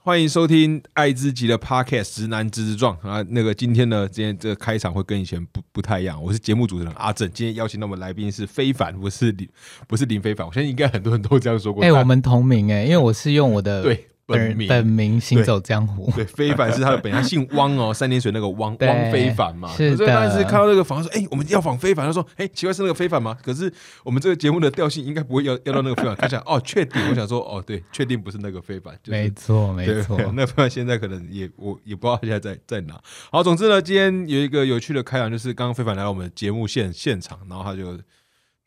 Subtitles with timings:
[0.00, 3.22] 欢迎收听爱之极的 Podcast《直男直直撞》啊。
[3.30, 6.22] 那个今天呢，今天这个开场会跟以前不不太一样。
[6.22, 9.48] 我是节目主持人阿正，今天邀请到我们来宾是非凡，不是林，
[9.86, 10.46] 不是林非凡。
[10.46, 11.82] 我相信应该很多人都这样说过。
[11.82, 16.12] 哎、我们同名哎、因为我是用我的对本本名本名行走江湖。
[16.14, 19.68] 对，非凡是他的本名，他姓汪哦， 三点水那个汪汪非凡嘛。
[19.74, 23.72] 是所以当时看到那个访，说：“哎、我们要访非凡。”他说：“哎、奇怪是那个非凡吗？”可是
[24.04, 26.14] 我们这个节目的调性应该不会要要到那个非凡。
[26.16, 27.00] 他想哦，确定。
[27.08, 30.18] 我想说，哦，对，确定不是那个非凡，就是没错，没错。
[30.36, 33.00] 那非凡现在可能也我也不知道他现在在在哪。
[33.32, 37.98] 好，总之呢，今天有一个有趣的开场，就是刚刚非凡来到我们节目现现场，然后他就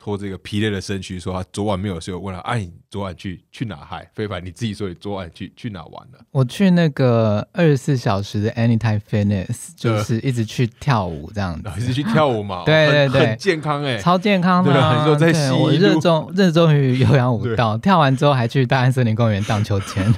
[0.04, 2.12] 拖这个疲累的身躯说他昨晚没有睡。
[2.12, 6.20] 我问他：“哎、你昨晚去去哪嗨？”非凡你自己说你昨晚去去哪玩了？
[6.32, 15.06] 我去那个二十四小时的 Anytime Fitness，就是一直去跳舞这样子 一直去跳舞嘛， 对对对健康哎、超健康的、对啊。
[15.06, 20.12] 很热衷热衷于有氧舞 蹈，跳完之后还去大安森林公园荡秋千。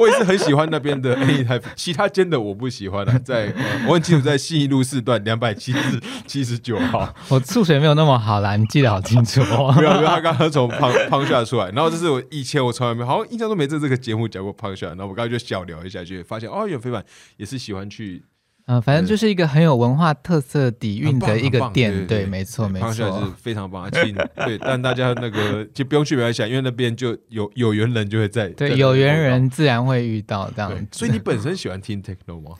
[0.00, 9.74] 我也是很喜欢那边的 A 台，其他间的我不喜欢了、在、呃我很清楚在信义路四段两百七十七十九号，我数学没有那么好啦，你记得好清楚哦。
[9.76, 17.04] 没有，没有，他刚刚从胖胖下出来，然后这是我以前我从来没有，好像印象中没在这个节目讲过胖下，然后我刚刚就小聊一下，就发现哦，原来非凡
[17.36, 18.22] 也是喜欢去
[18.70, 23.34] 嗯、反正就是一个很有文化特色底蕴的一个店，对没错没胖下是错。
[23.36, 24.14] 非常棒，请
[24.46, 32.56] 对，但大家那个就不用去没关系啊，因为那边就有有缘人就会在，在对，那有缘人自然会遇到这样所以你本身喜欢听 techno 吗？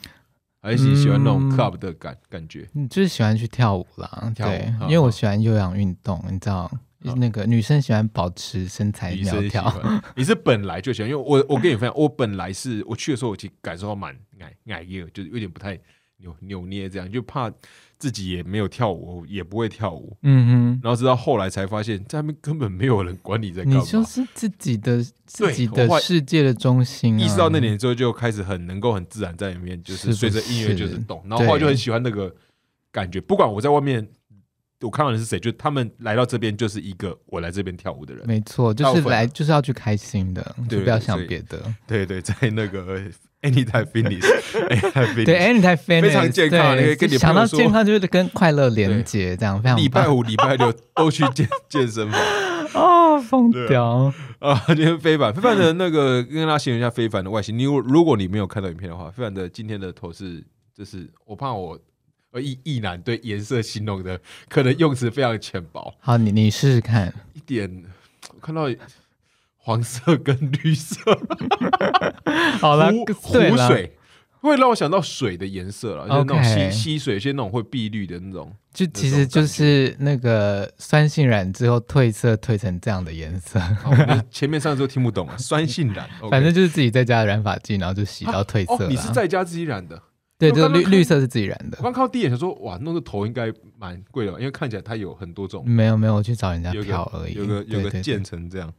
[0.63, 2.69] 还是你喜欢那种嗯 club 的感感觉？
[2.75, 6.71] 嗯，就是喜欢去跳舞啦，对，好因为我好喜欢有氧运动，你知道
[7.07, 15.79] 好，那个女生喜欢保持身材苗条，欢， 你是本来就喜欢，因为我我跟你分享，我本来是我去的时候，我其实感受到蛮矮矮耶，就是有点不太
[16.21, 17.51] 扭扭捏这样，就怕
[17.99, 20.17] 自己也没有跳舞，也不会跳舞。
[20.23, 23.81] 嗯哼然后直到后来才发现，在那边根本没有人管你在哼，干嘛。
[23.83, 27.19] 你就是自己的自己的世界的中心、啊。
[27.19, 32.35] 意识到那点之后，就开始很能够很自然在里面，就是随着音乐就是是动，然后后来就很喜欢那个
[32.91, 33.21] 感觉。
[33.21, 34.09] 不管我在外面，
[34.83, 38.27] 我看到的是谁，就他们来到这边就是一个我来这边跳舞的人。
[38.27, 41.61] 没错，就是来就是要去开心的，对就不要想别的。
[41.87, 43.01] 对对，在那个
[43.43, 52.21] Anytime Finish，Anytime Finish，对，Anytime Fitness 非常健康对你可以跟你想到健康就是跟快乐连接，这样非常礼拜五、礼拜六都去健健身房
[52.75, 54.13] 啊， 疯对掉。
[54.41, 54.63] 啊！
[54.69, 57.59] 今天非凡，非凡的那个跟大家形容一下非凡的外形。
[57.59, 60.43] 你如如果你没有看到影片的话，非凡的今天的头是，
[60.75, 61.79] 就是我怕我
[62.33, 67.13] 呃意意男对颜色形容的可能用词非常浅薄，好，你你试试看。
[67.33, 67.85] 一点
[68.35, 68.69] 我看到
[69.57, 70.97] 黄色跟绿色
[72.61, 73.97] 好了湖，湖水。
[74.43, 78.51] 会让我想到水的颜色了，就是那种溪溪水，有些那种会碧绿的那种。
[78.73, 83.61] 就其实就是那个酸性染之后褪色褪成这样的颜色，
[84.31, 89.13] 前面上次都听不懂啊，酸性染 反正就是自己在家的染发剂，然后就洗到褪色哦，你是。
[89.13, 90.03] 在家自己染的？
[90.41, 91.83] 对，这个绿绿色是自己染的我。
[91.85, 97.35] 刚看到第一眼想说，哇，弄个头应该蛮贵的吧，因为看起来它有很多种，没有没有，我去找人家有漂而已。
[97.39, 98.73] 有个有个渐层这样。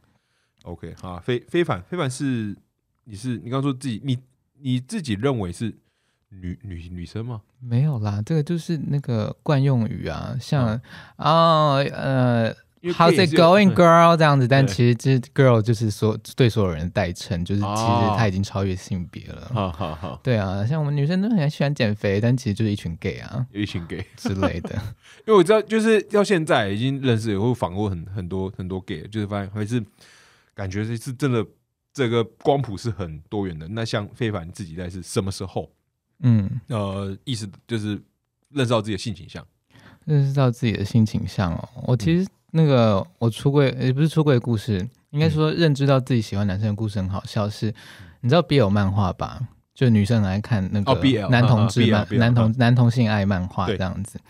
[0.64, 2.56] OK，好，非非凡非凡是
[3.04, 4.18] 你是你刚刚说自己你
[4.60, 5.72] 你自己认为是
[6.30, 7.42] 女女女生吗？
[7.60, 10.80] 没有啦，这个就是那个惯用语啊，像嗯
[11.18, 14.16] 哦呃 How's it going, 嗯 girl？
[14.16, 19.48] 这样子，但其实这 girl 就是说对所有人的代称，就是其实哦他已经超越性别了。
[19.54, 24.70] 好好好，对啊，像我们女生都很喜欢减肥，但其实就是一群 gay 啊有一群 gay， 之类的。
[25.26, 29.80] 因为我知道就是到现在已经认识也会访过很很多很多 gay，就是发现还是
[30.54, 31.46] 感觉是是真的
[31.94, 33.68] 这个光谱是很多元的。
[33.68, 35.70] 那像非凡自己在是什么时候？
[36.24, 38.00] 嗯，呃，意识就是
[38.50, 39.46] 认识到自己的性倾向。
[40.04, 41.68] 认识到自己的性倾向哦。
[41.86, 47.48] 我其实那个我出柜也不是出柜的故事，应该说认知到自己喜欢男生的故事很好笑。
[47.48, 47.74] 是，
[48.20, 49.40] 你知道 BL 漫画吧？
[49.74, 50.94] 就女生很爱看那个
[51.28, 54.20] 男同志漫嗯嗯、BL 男同男同性爱漫画这样子。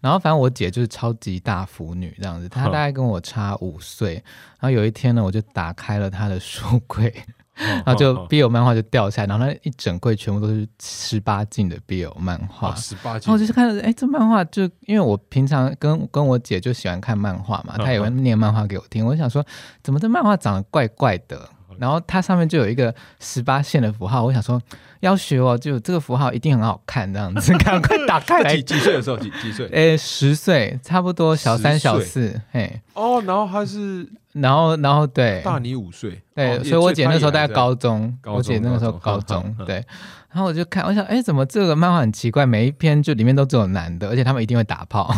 [0.00, 4.22] 然后反正我姐就是超级大腐女这样子，她大概跟我差五岁。
[4.60, 7.10] 然后有一天呢，我就打开了她的书柜，
[7.54, 12.74] 然然后就 BL 漫画就掉下来，然后那一整柜全部都是十八禁的 BL 漫画。
[12.74, 19.04] 十八禁然后就是看到，哎，这漫画就因为我平常跟跟我姐就喜欢看漫画嘛，嗯她也会念漫画给我听。
[19.06, 19.44] 我想说，
[19.82, 21.36] 怎么这漫画长得怪怪的？
[21.38, 24.62] 嗯然后它上面就有一个十八线的符号，我想说
[25.00, 28.62] 要学哦，就这个符号一定很好看，这样子，赶快打开来 几。
[28.62, 29.18] 几岁的时候？
[29.18, 29.66] 几几岁？
[29.72, 39.84] 诶，十岁，差不多小三小四，嘿，哦，然后他是然后然后对，大你五岁，对，哦所以我姐那时候大概，高中，我姐那个时候高高中对。
[40.30, 42.44] 然后我就看，我想，哎，怎么这个漫画很奇怪？
[42.44, 45.14] 每一篇就里面都只有男的，而且他们一定会打炮。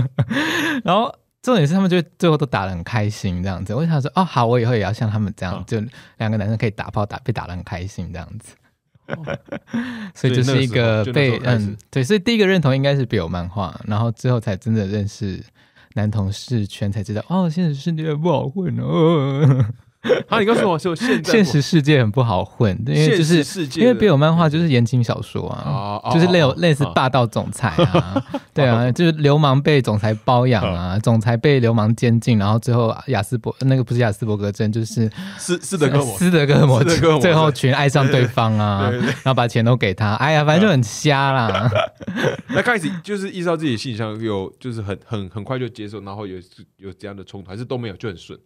[0.82, 3.74] 然后重点是他们就最后都打的很开心这样子。
[3.74, 5.78] 我想说，哦，好，我以后也要像他们这样，啊就
[6.16, 8.54] 两个男生可以打炮打被打得很开心这样子。
[10.14, 15.44] 所以 所以这是一那个被嗯对，所以第一个认同应该是比友漫画，然后之后才真的认识
[15.98, 19.66] 男同事圈，才知道哦，现实世界不好混哦，
[20.28, 26.00] 好，你告诉我就现在现实世界很不好混，因为就现是世界因为笔友漫画就就是言情小说啊。
[26.02, 28.24] 啊就是类有哦类似哦霸道总裁啊，
[28.54, 36.82] 对啊，就是流氓被总裁包养啊， 总裁被流氓监禁，然后最后雅斯伯那个不是雅斯伯格症，就是斯斯德哥斯德哥尔摩
[37.20, 41.70] 最后群爱上对方啊，对对对然后把钱都给他，哎呀，反正就很瞎啦。
[42.48, 46.36] 那开始就是意识到自己的性向，有就是很很很快就接受，然后有
[46.78, 48.38] 有这样的冲突，还是都没有就很顺。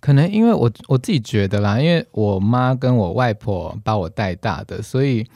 [0.00, 5.26] 可能因为我我自己觉得啦，因为我妈跟我外婆把我带大的，所以，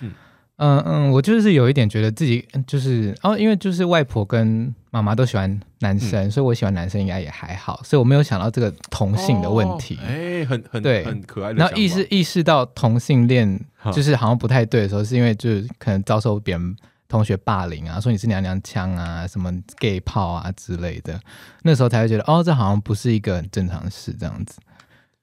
[0.00, 0.12] 嗯
[0.56, 9.96] 嗯嗯我就是有一点觉得自己嗯就是哦，因为就是外婆跟妈妈都喜欢男生，所以我喜欢男生应该也还好，所以我没有想到这个同性的问题。
[9.96, 11.58] 哦哎，很很对很可爱的。
[11.58, 13.58] 然后意识意识到同性恋
[13.92, 16.76] 就是好像不太对的时候，是因为就是可能遭受别人
[17.10, 21.20] 同学霸凌啊，说你是娘娘腔啊，什么 gay 炮啊之类的，
[21.64, 24.60] 那时候才会觉得哦，这好像不是一个很正常的事，这样子。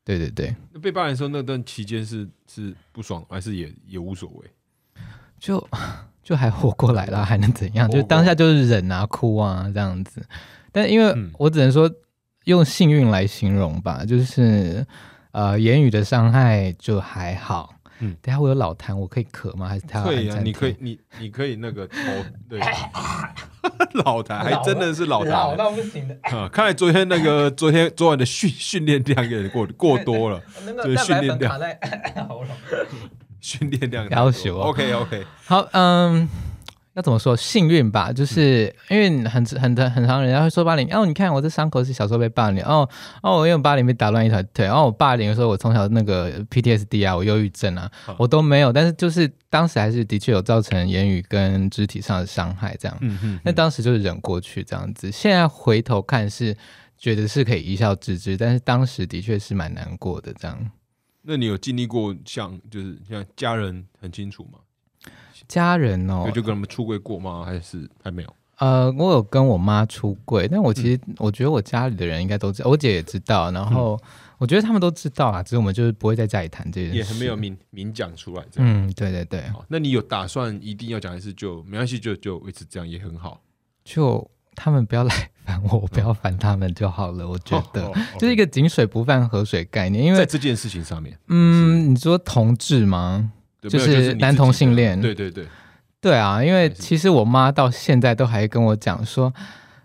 [0.03, 4.45] 对对对，那被霸凌的时候，那段期间是是不爽，还是也也无所谓？
[5.39, 5.65] 就
[6.21, 7.89] 就还活过来了，还能怎样？
[7.89, 10.21] 就当下就是忍啊、哭啊这样子。
[10.73, 11.89] 但因为嗯我只能说
[12.43, 14.85] 用幸运来形容吧，就是
[15.31, 17.73] 呃言语的伤害就还好。
[17.99, 19.67] 嗯等下我有老痰，我可以咳吗？
[19.67, 21.95] 还是他要可以啊，按暂停你可以，你你可以那个头
[22.49, 22.59] 对，
[24.05, 26.17] 老痰还真的是老痰老到不行的。
[26.23, 26.47] 啊！
[26.53, 31.79] 看来昨天那个 昨天昨晚的训训练量有点过过多了，那这个训练量在
[32.27, 32.47] 喉咙。
[33.39, 36.27] 训练量要求哦 OK OK，好，嗯，
[36.97, 37.37] 要怎么说？
[37.37, 42.89] 幸运吧，就是因为很很很很常人家会说霸凌，哦，你看我这伤口是小时候被霸凌，哦
[43.21, 52.97] 哦，我因为霸凌被打乱一条腿，然、后我霸凌的时候，我从小那个 PTSD 啊，我忧郁症啊，我都没有，但是就是当时还是的确有造成言语跟肢体上的伤害，这样。
[53.01, 56.57] 嗯嗯，那当时就是忍过去这样子，现在回头看是
[56.97, 60.71] 觉得是可以一笑置之，但是当时的确是蛮难过的这样。
[61.21, 64.57] 那你有经历过像就是像家人很清楚吗？
[65.47, 67.43] 家人哦有，就跟他们出柜过吗？
[67.45, 68.33] 还是还没有？
[68.59, 73.99] 呃，我有跟我妈出柜，但我其实、嗯我觉得我家里的人应该都知道，我姐也知道，然后
[74.39, 78.87] 我觉得他们都知道啊，只是我们就是不会在家里谈这件事，也很没有明明讲出来这样。
[78.87, 83.39] 嗯，对对对，好，那你有打算一定要讲，还是就没关系，就就维持这样也很好。
[83.85, 87.29] 就他们不要来烦我，我不要烦他们就好了。
[87.29, 93.33] 我觉得、哦就是一个井水不犯河水概念，因为在这件事情上面，嗯，你说同志吗？
[93.69, 95.45] 就是男同性恋对对对，
[96.01, 99.33] 对啊，因为其实我妈到现在都还跟我讲说，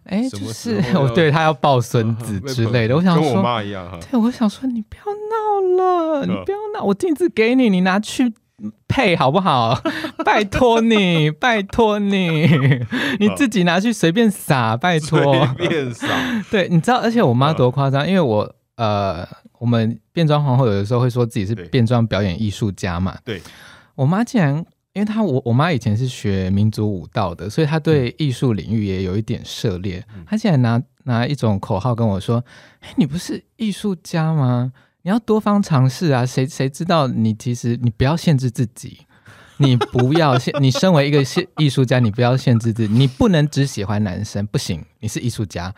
[0.05, 3.43] 哎，就是 我对她要抱孙子 之类的，我想跟我说。
[3.43, 3.99] 妈一样哈。
[4.11, 8.32] 对，我想说你不要闹了，你嗯不要闹，我镜子给你，你拿去
[8.87, 9.81] 配好不好？
[10.25, 12.46] 拜托你，拜托你，
[13.19, 15.46] 你自己拿去随便撒，拜托。
[15.58, 16.06] 随便撒，
[16.50, 19.26] 对，你知道，而且我妈多夸张，因为我呃，
[19.58, 23.17] 我们变装皇后有的时候会说自己是变装表演艺术家嘛。
[23.25, 23.40] 对，
[23.94, 24.65] 我妈竟然。
[24.94, 30.05] 因为她我我妈以前是学民族舞蹈的，所以她对艺术领域也有一点涉猎。
[30.15, 32.44] 嗯她竟然拿拿一种口号跟我说
[32.81, 34.70] ：“哎，你不是艺术家吗？
[35.01, 36.27] 你要多方尝试啊！
[36.27, 39.06] 谁谁知道你其实你不要限制自己，
[39.56, 45.75] 你不要限，你身为一个艺艺术家，你不要限制自己，你不能只喜欢男生，不行，你是艺术家。”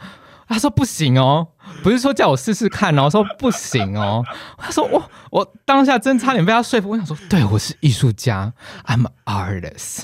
[0.49, 1.49] 他说不行哦，
[1.83, 4.25] 不是说叫我试试看哦，说不行哦。
[4.59, 8.53] 他说我我当下真差点被他说服，我想说，对我是艺术家
[8.87, 10.03] ，I'm an artist。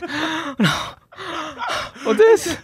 [0.58, 0.94] 然 后
[2.06, 2.56] 我真的是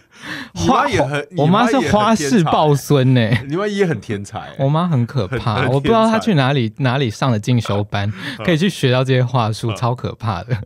[0.53, 4.51] 你妈也很，我妈是花式抱孙呢、你妈也很天才。
[4.57, 8.11] 我妈很可怕，很我不知道她去哪里哪里上了进修班，
[8.43, 10.57] 可以去学到这些话术，嗯超可怕的。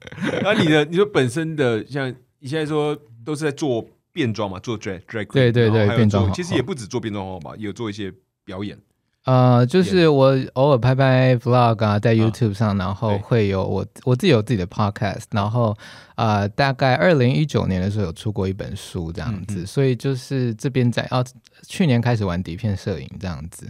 [0.41, 8.13] 那你的你说本身的像你现在说都是在做变装嘛，做 drag drag，queen，对对对然后还有变装其实也不止做变装皇后吧，也有做一些
[8.43, 8.77] 表演。
[9.25, 15.77] 呃，就是我偶尔拍拍 vlog 啊，在 YouTube 上，然后会有我我自己有自己的 podcast，然后
[16.15, 21.23] 呃，大概二零一九年的时候有出过一本书这样子，所以就是这边在哦，
[21.67, 23.69] 去年开始玩底片摄影这样子，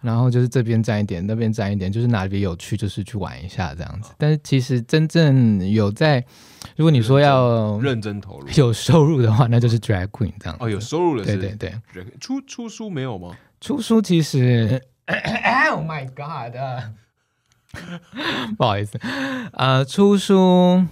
[0.00, 4.12] 然后就是这边沾一点，那边沾一点，就是哪里有趣就是去玩一下这样子。
[4.16, 6.24] 但是其实真正有在，
[6.76, 8.46] 如果你说要认真投入。
[8.56, 10.64] 有收入的话，那就是 drag queen 这样子。
[10.64, 13.36] 哦，有收入的是对对对，出出书没有吗？
[13.60, 14.82] 出书其实
[15.72, 16.54] Oh my God，
[18.56, 18.98] 不好意思，
[19.52, 20.84] 呃，出书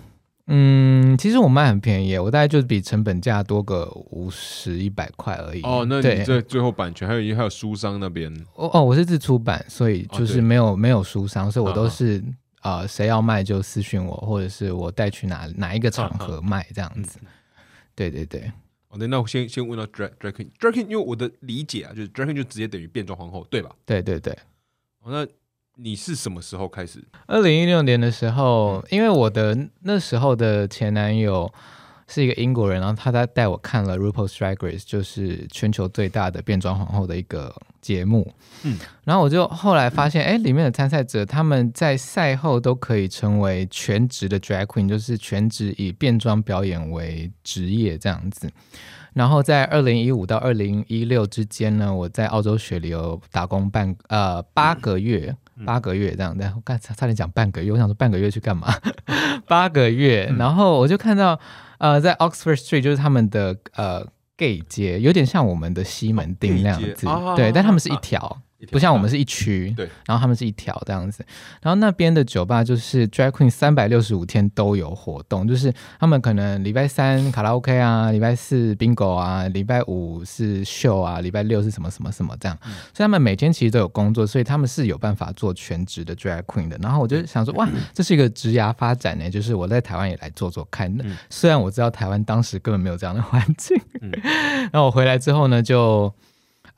[0.52, 5.62] 嗯，其实我卖很便宜，我大概就是比成本价多个五十一百块而已。
[5.62, 6.24] 哦，那你对。
[6.24, 11.76] 这最后版权还有还有书商那边，哦哦，我是自出版，所以就是没有、没有书商，所以我啊啊。
[11.76, 12.24] 都是
[12.62, 17.20] 呃谁要卖就私讯我，或者是我带去哪哪一个场合卖这样子。
[17.94, 18.50] 对对对，
[18.90, 23.70] 哦，对，那我先先问到 Drag Drag King Drag King，因为我的理解啊，就是 Drag King 就直接等于变装皇后，对吧？
[23.86, 24.36] 对对对。
[25.02, 25.26] 哦，那
[25.76, 27.02] 你是什么时候开始？
[27.26, 31.50] 二零一六年的时候，因为我的那时候的前男友
[32.08, 38.32] 是一个英国人，然后他在带我看了 RuPaul's Drag Race，就是全球最大的变装皇后的一个节目。
[38.62, 48.50] 嗯，然后我就后来发现，哎，里面的参赛者他们在赛后都可以成为全职的 drag queen，就是全职以变装表演为职业这样子。
[49.12, 55.34] 然后在二零一五到二零一六之间呢，我在澳洲雪梨有打工半呃八个月，
[55.66, 56.52] 八个月这样的。
[56.54, 58.72] 我刚才差点讲半个月，我想说半个月去干嘛？
[59.48, 61.38] 八个月，然后我就看到
[61.78, 64.06] 呃，在 Oxford Street 就是他们的呃
[64.40, 68.42] gay 街，有点像我们的西门町那样子，啊对，但他们是一啊条。
[68.70, 71.24] 不像我们是一区，对，然后他们是一条这样子，
[71.62, 86.76] 然后那边的酒吧就是 drag queen 三百六十五天都有活动，就是他们可能礼拜三卡拉 OK 啊，礼拜四 bingo 啊，礼拜五是秀啊，礼拜六是什么什么什么这样，嗯所以他们每天其实都有工作，所以他们是有办法做全职的 drag queen 的。
[86.82, 90.90] 然后我就想说， 哇，这是一个职涯发展呢，就是我在台湾也来做做看。
[91.02, 94.10] 嗯虽然我知道台湾当时根本没有这样的环境，嗯
[94.72, 96.12] 然后我回来之后呢，就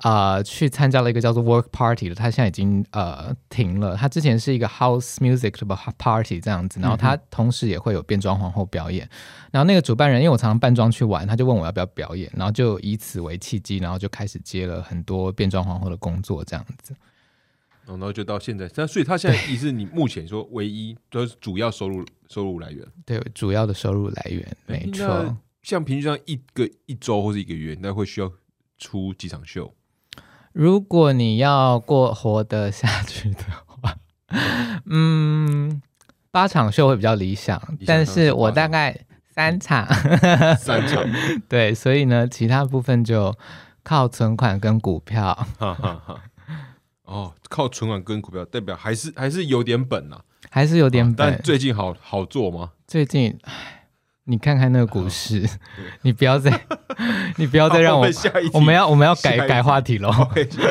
[0.02, 3.96] 呃去参加了一个叫做 Work Party 的，他现在已经呃停了。
[3.96, 9.08] 他之前是一个 House Music 的 Party 这样子，然后他同时也会有变装皇后表演。
[9.50, 16.92] 然后那个主办人，因为我常常扮装去玩，他就问我要不要表演，然后就以此为契机，然后就开始接了很多变装皇后的工作这样子。
[17.86, 22.86] 哦然后就到现在，但所以他现在也是你目前说唯一都是主要收入收入来源。
[23.04, 25.36] 对，主要的收入来源没错。
[25.62, 28.32] 像平均上一个一周或者一个月，那会需要
[28.78, 29.72] 出几场秀？
[30.52, 33.94] 如果你要过活得下去的话，
[34.86, 35.80] 嗯，
[36.30, 38.98] 八场秀会比较理想，理想但是我大概
[39.34, 39.86] 三场，
[40.58, 41.04] 三场，
[41.48, 43.34] 对，所以呢，其他部分就
[43.82, 45.34] 靠存款跟股票。
[45.58, 46.20] 哈哈哈。
[47.04, 50.18] 哦，靠存款跟股票，代表还是还是有点本呐、
[50.50, 51.14] 还是有点。
[51.14, 52.70] 但最近好好做吗？
[52.86, 53.81] 最近，唉
[54.24, 55.44] 你看看那个股市，
[56.02, 56.66] 你不要再，
[57.36, 60.10] 你不要再让我好们，下一题我们要我们要改改话题喽。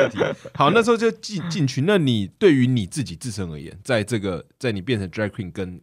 [0.54, 1.82] 好，那时候就进进去。
[1.82, 5.80] 那你对于你自己自身而言，在这个在你变成 drag queen 跟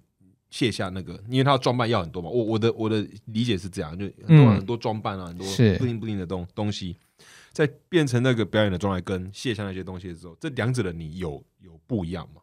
[0.49, 2.29] 卸下那个，因为他装扮要很多嘛。
[2.29, 6.97] 我我的我的理解是这样，就很多、嗯很多装扮啊，很多是不灵不灵的东东西，
[7.51, 12.41] 在变成那个表演的状态跟卸下那些东西的时候，这两者的你有有不一样吗？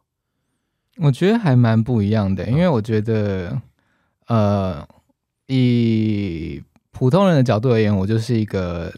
[0.99, 3.61] 我觉得还蛮不一样的，因为我觉得，
[4.27, 4.87] 呃，
[5.47, 6.61] 以
[6.91, 8.93] 普通人的角度而言，我就是一个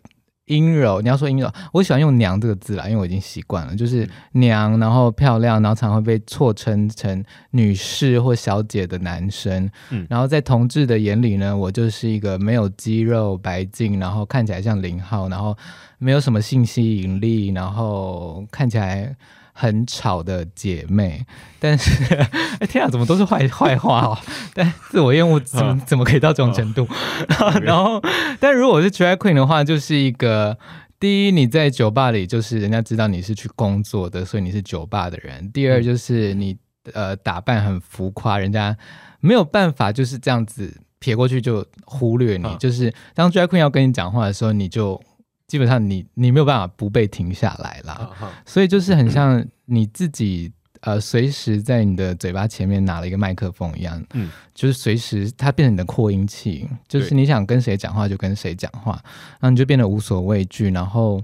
[0.45, 1.01] 阴柔。
[1.01, 9.69] 你要说阴柔，我喜欢用“娘”这个字啦，因为我已经习惯了，就是娘，然后漂亮，然后常会被错称成女士或小姐的男生。
[9.91, 15.55] 嗯然后在同志的眼里呢，我就是一个没有肌肉、白净，然后看起来像零号，然后
[15.97, 19.15] 没有什么性吸引力，然后看起来。
[19.61, 21.25] 很吵的姐妹，
[21.59, 21.91] 但是，
[22.61, 24.17] 哎天啊，怎么都是坏坏话哦？
[24.55, 26.87] 但自我厌恶怎么怎么可以到这种程度？
[27.61, 28.01] 然后，
[28.39, 30.57] 但如果是 drag queen 的话，就是一个
[30.97, 36.57] 第一，你在酒吧里就是人家知道你是去工作的，所以你是酒吧的人；第二，就是你
[36.93, 38.77] 呃打扮很浮夸，人家
[39.19, 42.47] 没有办法就是这样子撇过去就忽略你。
[42.47, 45.01] 嗯就是当 drag queen 要跟你讲话的时候，你就
[45.49, 48.09] 基本上你你没有办法不被停下来啦。
[48.45, 50.49] 所以就是很像你自己
[50.81, 58.93] 呃，随时在你的嘴巴前面拿了一个麦克风一样，嗯，就是随时它变成你的扩音器，就是你想跟谁讲话就跟谁讲话，
[59.39, 61.21] 然后你就变得无所畏惧，然后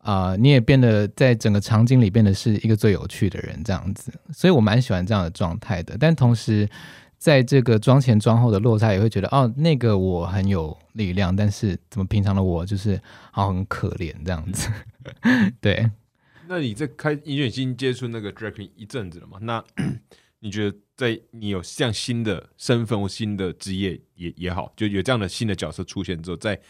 [0.00, 6.66] 啊、呃你也变得在整个场景里变得是一个最有趣的人这样子，所以我蛮喜欢这样的状态的，但同时。
[7.18, 13.00] 在这个妆前妆后的落差，也会觉得哦，那个我很有力量，但是怎么平常的我就是
[13.32, 14.70] 好很可怜这样子，
[15.60, 15.90] 对。
[16.48, 19.38] 那你在开音乐已经接触那个 drag queen 一阵子了嘛？
[19.40, 19.64] 那
[20.38, 26.60] 你觉得在你有像新的身份或新的职业也也好，就有这样的新的角色出现之后，在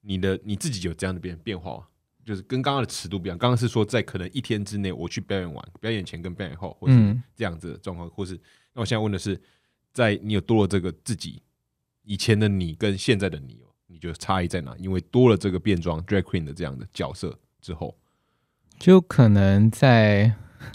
[0.00, 1.84] 你的你自己有这样的变变化吗？
[2.24, 3.36] 就是跟刚刚的尺度不一样。
[3.36, 8.34] 刚刚是说在可能一天之内我去表演完，表演前跟表演后，或是嗯这样子的状况，或是
[8.72, 9.40] 那我现在问的是，
[9.94, 11.40] 在你有多了这个自己
[12.02, 14.74] 以前的你跟现在的你有，你觉得差异在哪？
[14.76, 17.96] 因为多了这个变装 drag queen 的这样的角色之后，
[18.78, 20.34] 就可能在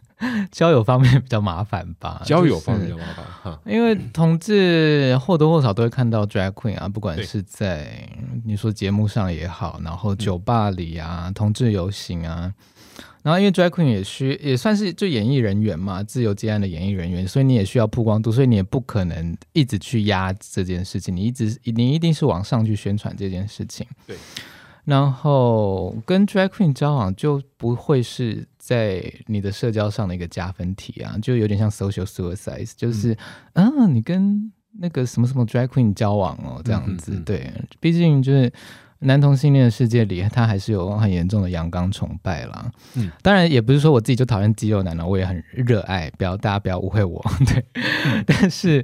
[0.52, 3.62] 交友方面比较麻烦吧，交友方面比较麻烦哈。
[3.66, 8.10] 因为同志或多或少都会看到 drag queen 啊，不管是在
[8.46, 12.54] 你说节目上也好，然后酒吧里啊，同志游行啊，
[13.22, 23.86] 然后因为 drag queen 也需也算是就演艺人员嘛，自由接案的演艺人员，所以你也需要曝光度，所以你也不可能一直去压这件事情，你一直你一定是往上去宣传这件事情。
[24.08, 24.16] 对。
[24.86, 33.16] 然后跟 drag queen 交往就不会是在你的社交上的一个加分题啊，就有点像 social suicide，就是
[33.54, 37.12] 嗯、你跟那个什么什么 drag queen 交往哦，这样子。
[37.12, 38.52] 嗯嗯嗯对，毕竟就是
[39.00, 42.72] 男同性恋的世界里，他还是有很严重的阳刚崇拜啦。
[42.96, 47.24] 嗯，当然也不是说我自己就讨厌肌肉男了，我也很热爱，不要大家不要误会我。
[47.48, 47.64] 对，
[48.26, 48.84] 但是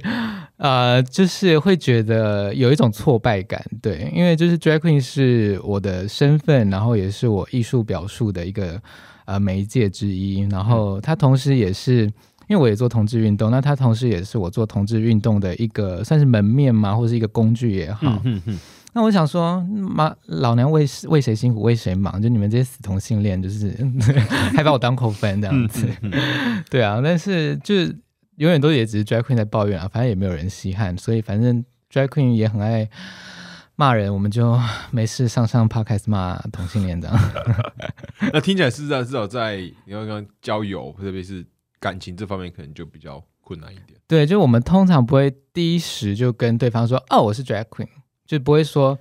[0.56, 8.80] 呃，就是会觉得有一种挫败感，对，因为就是 drag queen 是我的身份，然后也是我艺术表述的一个
[9.26, 12.10] 呃媒介之一，然后他同时也是。
[12.48, 18.22] 因为我也做同志运动，那它同时也是我做同志运动的一个算是门面嘛，或者是一个工具也好。
[18.22, 18.56] 嗯嗯
[18.96, 22.20] 那我想说，妈，老娘为为谁辛苦为谁忙？
[22.22, 23.76] 就你们这些死同性恋，就是
[24.56, 25.86] 还把我当扣分这样嗯子。
[26.70, 27.94] 对啊，但是就是
[28.36, 31.62] 永远都也只是 drag queen 在抱怨啊，反正也没有人稀罕，所以反正
[31.92, 32.88] drag queen 也很爱
[33.74, 34.58] 骂人，我们就
[34.90, 37.20] 没事上上 podcast 骂同性恋这样。
[38.32, 41.44] 那听起来是在至少在你要刚交友，特别是
[41.78, 44.00] 感情这方面，可能就比较困难一点。
[44.08, 47.88] 对，就我们通常不会第一时就跟对方说，哦，我是 drag queen，
[48.26, 48.98] 就不会说。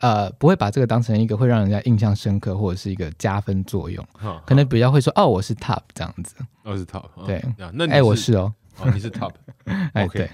[0.00, 6.36] 呃，不会把这个当成一个会让人家印象深刻或者是一个加分作用，哈可能比较会说哦，我是 top 这样子。
[6.64, 9.32] 哦是 top，啊对啊，那你哎，我是哦，哦你是 top，
[9.94, 10.30] 哎对，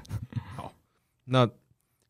[1.26, 1.48] 那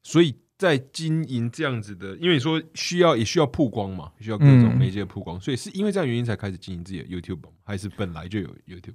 [0.03, 8.95] 所以在经营这样子的，因为你说需要也需要曝光嘛，需要各种嗯媒介曝光，所以是因为这样原因才开始经营自己的 YouTube 吗还是本来就有 YouTube？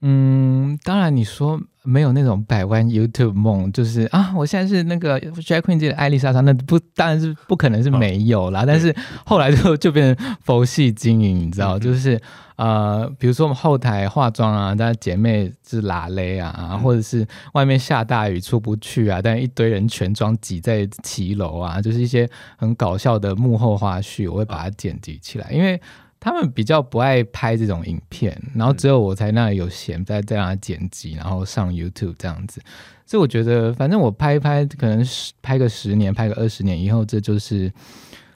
[0.00, 8.64] 嗯，当然你说没有那种百万 YouTube 梦，就是啊，我现在是那个 Jack Queen 界的艾丽莎莎，那不当然是不可能是没有啦。
[8.66, 12.20] 但是后来就就变成佛系经营，你知道，嗯就是
[12.56, 25.80] 呃，比如说我们后台化妆啊，大家姐妹是拉勒啊，嗯或者是外面下大雨出不去啊，但一堆人全装挤在骑楼啊，就是一些很搞笑的幕后花絮，我会把它剪辑起来，因为。
[26.20, 32.60] 他们比较不爱拍这种影片，然后只有我才那里有闲，在在那剪辑，然后上 YouTube 这样子。
[33.06, 37.72] 所以我觉得，反正我拍一拍，可能十拍个十年，拍个二十年以后，这就是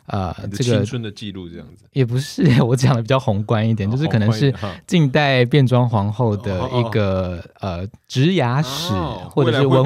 [0.07, 4.55] 呃这个青春的记录这样子，也不是 我讲的比较宏观一点，就是可能是
[4.87, 8.93] 近代变装皇后的一个呃职涯史，
[9.31, 9.85] 或者是文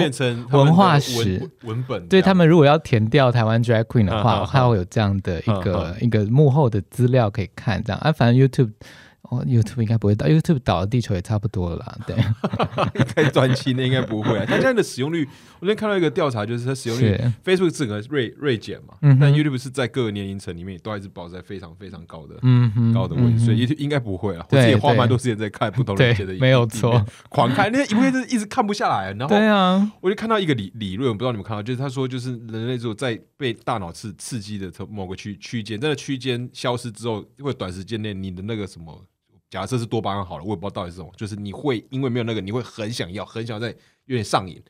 [0.50, 8.00] 文化史文本，对他们如果要填掉台湾 drag queen 的话，嗯嗯嗯它会有这样的一个一个幕后的资料可以看，这样。
[8.00, 8.72] 啊，反正 YouTube。
[9.30, 11.98] 哦，YouTube 应该不会倒，YouTube 倒了地球也差不多了啦。
[12.06, 12.16] 对，
[13.04, 14.44] 太短期内应该不会啊。
[14.46, 15.26] 它现在的使用率，
[15.60, 22.36] 我昨天看到一个调查，就是它使用率是，，Facebook 整个锐锐减嘛，嗯但 YouTube 是在各个年龄层里面都还是保持在非常非常高的。
[22.42, 24.46] 嗯哼，高的位置，嗯所以 YouTube 应该不会啊。
[24.48, 29.12] 我对自己花蛮多时间在看不同人的影，没有错，狂看那些影片，就是一直看不下来。
[29.12, 39.04] 然后对啊，我就看到一个理理论，我不知道你们看到，就是他说，就是人类如果在被大脑刺刺激的某个区区间，在那区间消失之后，会短时间内你的那个什么，
[39.50, 43.68] 假设是多巴胺好了，我也不知道到底是什么，就是你会因为没有那个，你会很想要，很想要再
[44.06, 44.62] 有点上瘾，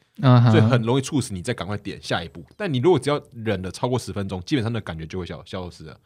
[0.50, 2.44] 所以很容易促使你再赶快点下一步。
[2.56, 5.96] 但你如果只要忍了超过十分钟，基本上那感觉就会消消失了。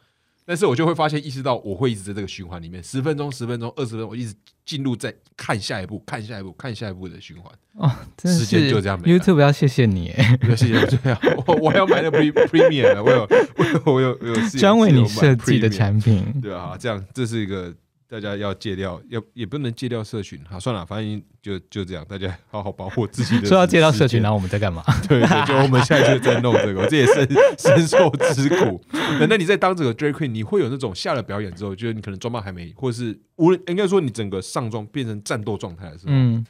[0.45, 7.49] 但是我就会发现，意识到我会一直在这个循环里面，十分钟、十分钟、二十分钟，我一直进入在看下一步、看下一步、看下一步的循环。
[7.75, 16.25] 哦，真的时间是就这样 YouTube 要谢谢你耶，没有谢谢，对啊，我我要买那 pre premium 的，我有我有我有专为你设计的产品。
[16.41, 17.73] 对啊，这样这是一个
[18.07, 23.47] 大家要戒掉，要也不能戒掉社群，好算了，反正就就这样，大家好好保护自己的。
[23.47, 24.83] 说要戒掉社群，然后我们在干嘛？
[25.07, 28.79] 对对，就我们现在就在弄这个，我这也是 深受之苦。
[28.91, 36.45] 那那你在当这个 drag queen，你会有那种下了表演之后，就是你可能装扮还没，或者是无论应该说你整个上妆变成战斗状态的时候，嗯，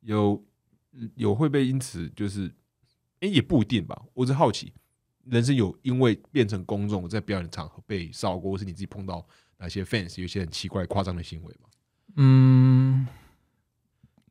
[0.00, 0.42] 有
[1.14, 2.50] 有会被因此就是，
[3.20, 4.00] 哎、也不一定吧。
[4.14, 4.72] 我是好奇，
[5.30, 9.24] 人生有因为变成公众在表演场合被烧过，或是你自己碰到
[9.64, 11.68] 哪些 fans 有一些很奇怪夸张的行为吗？
[12.16, 13.06] 嗯，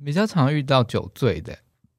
[0.05, 1.57] 比较常遇到酒醉的，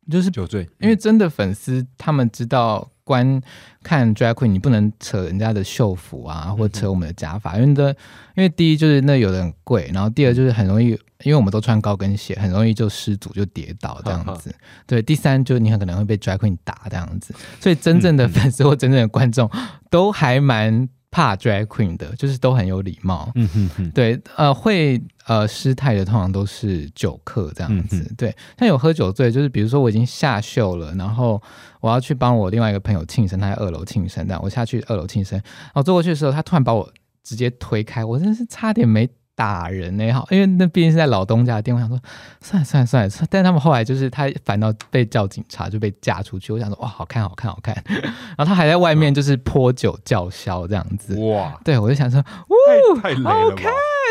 [0.09, 3.43] 就是酒醉，因为真的粉丝他们知道观
[3.83, 7.91] 看 drag queen，你不能扯人家的秀服啊，或扯我们的假发，因为的，
[8.37, 10.91] 因为第一就是那有的很贵，然后第二就是很容易，
[11.25, 14.55] 因为我们都穿高跟鞋，很容易就失足就跌倒这样子。
[14.87, 19.51] 对，第三就是你很可能会被 drag queen 打这样子，所以真正的粉丝或真正的观众
[19.91, 20.89] 都还蛮。
[21.15, 23.31] 怕 drag queen 的，就是都很有礼貌。
[23.37, 27.99] 嗯哼哼，对，呃，会呃失态的通常都是酒客这样子。
[28.11, 31.41] 嗯对，像有喝酒醉，就是比如说我已经下秀了，然后
[31.81, 41.99] 我要去帮我另外一个朋友庆生，他在二楼庆生，这样我下去二楼庆生，然后坐过去的时候，他突然把我直接推开，我真的是差点没打人呢、好，因为那毕竟是在老东家的店，我想说
[42.41, 46.53] 算了算了算了，算了但是他们后来就是他反倒被叫警察，就被架出去。
[46.53, 47.75] 我想说哇，好看好看好看，
[48.37, 51.19] 然后他还在外面就是泼酒叫嚣这样子。
[51.19, 53.63] 哇，对，我就想说，哇太雷了吧？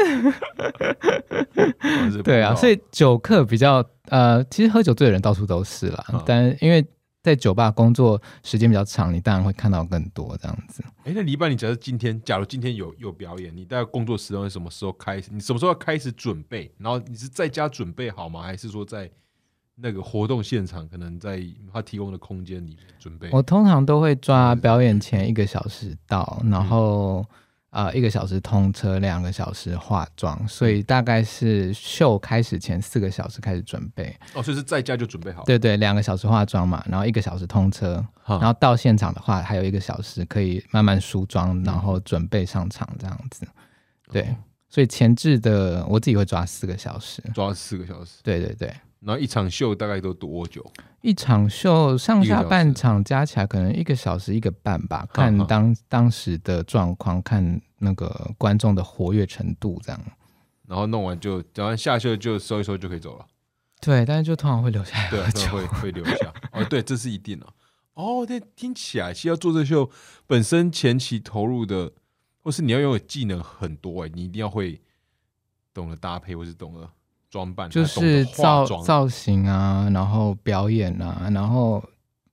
[1.81, 6.85] 真是不对啊，所以酒客比较呃，其实喝酒醉的人到处都是啦，嗯但因为
[7.23, 10.83] 在酒吧工作时间比较长，你当然会看到更多这样子。
[11.05, 15.29] 哎，那黎班，你假如今天，假如今天有有表演，你大概工作时段是什么时候开始？
[15.31, 16.69] 你什么时候要开始准备？
[16.77, 18.43] 然后你是在家准备好吗？
[18.43, 19.09] 还是说在
[19.75, 23.29] 那个活动现场，可能在他提供的空间里面准备？
[23.31, 27.25] 我通常都会抓表演前一个小时到，嗯然后、
[27.73, 34.15] 呃一个小时通车，两个小时化妆，所以大概是秀开始前四个小时开始准备。
[34.33, 35.43] 哦，所以是在家就准备好。
[35.43, 43.45] 对对，两个小时化妆嘛，然后一个小时通车，哈然后到现场的话还有一个小时可以慢慢梳妆，嗯然后准备上场这样子。
[44.11, 44.35] 对，哦
[44.69, 47.21] 所以前置的我自己会抓四个小时。
[47.33, 48.73] 抓四个小时，对对对，
[49.05, 50.65] 然后一场秀大概都多久？
[51.01, 60.01] 一场秀上下半场加起来可能一个小时一个半吧，看当当时的状况，看那个观众的活跃程度这样。
[60.65, 63.25] 然后弄完就，讲完下秀就收一收就可以走了。
[63.81, 65.39] 对，但是就通常会留下来对啊，喝酒。
[65.41, 66.33] 真的会会留下。
[66.53, 67.45] 哦，对，这是一定的、
[67.95, 69.89] 哦，对，听起来其实要做这秀，
[70.25, 71.91] 本身前期投入的，
[72.39, 74.81] 或是你要拥有技能很多哎、你一定要会
[75.73, 76.89] 懂得搭配，或是懂得
[77.33, 78.63] 装扮，就是造。
[78.83, 81.83] 造型啊，然后表演啊，然后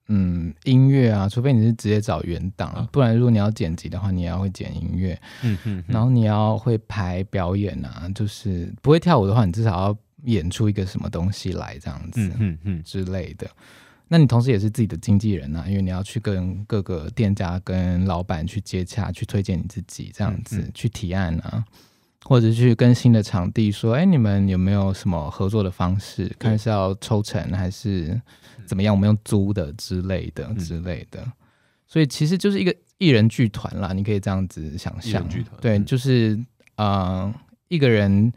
[0.07, 12.21] 嗯音乐啊，除非你是直接找原档，啊不然如果你要剪辑的话，你也要会剪音乐，嗯嗯，然后你要会排表演啊，就是不会跳舞的话，你至少要演出一个什么东西来这样子。
[12.27, 13.49] 嗯嗯嗯，之类的。
[14.07, 21.63] 那你同时也是自己的经纪人啊，因为你要去跟各个店家、跟老板去接洽，去推荐你自己，这样子、嗯嗯去提案啊，
[22.23, 26.27] 或者去跟新的场地说，哎，你们有没有什么合作的方式？
[26.39, 28.19] 看是要抽成还是
[28.65, 28.93] 怎么样？
[28.93, 31.25] 我们用租的之类的、嗯之类的。
[31.87, 35.59] 所以其实就是一个艺人剧团啦，你可以这样子想象剧团。
[35.59, 36.39] 对，嗯就是
[36.75, 37.33] 呃
[37.67, 38.31] 一个人。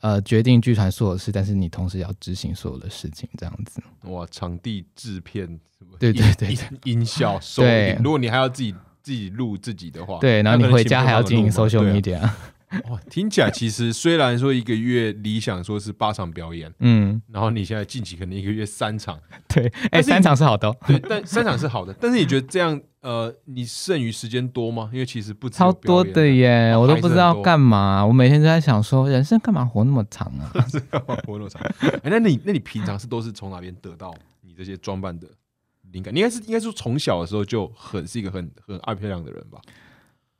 [0.00, 3.82] 呃，决定剧团所有事，但是你同时要执行所有的事情，这样子。
[4.02, 5.58] 哇，场地制片，
[5.98, 12.30] 对对对音效、收对音，如果你还要自己自己录自己的话，对，然后你回家还要经营不同的录嘛 social 对啊 media，
[12.90, 24.90] 哇，听起来其实虽然说一个月理想说是八场表演，嗯，然后你现在近期可能一个月三场，对，哎、三场是好的、哦， 对，但三场是好的，但是你觉得这样呃，你剩余时间多吗？
[24.92, 28.04] 因为其实不超多的耶，哦我都不知道干嘛。
[28.04, 30.50] 我每天都在想说，人生干嘛活那么长啊？
[30.90, 31.60] 干嘛活那么长。
[32.02, 35.28] 哎，那你那你平常是都是从哪边得到你这些装扮的
[35.92, 36.14] 灵感？
[36.14, 39.60] 你应该是应该是从小的时候就很是一个很很爱漂亮的人吧？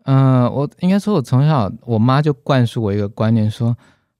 [0.05, 3.77] 嗯、我应该说，我从小我妈就灌输我一个观念说。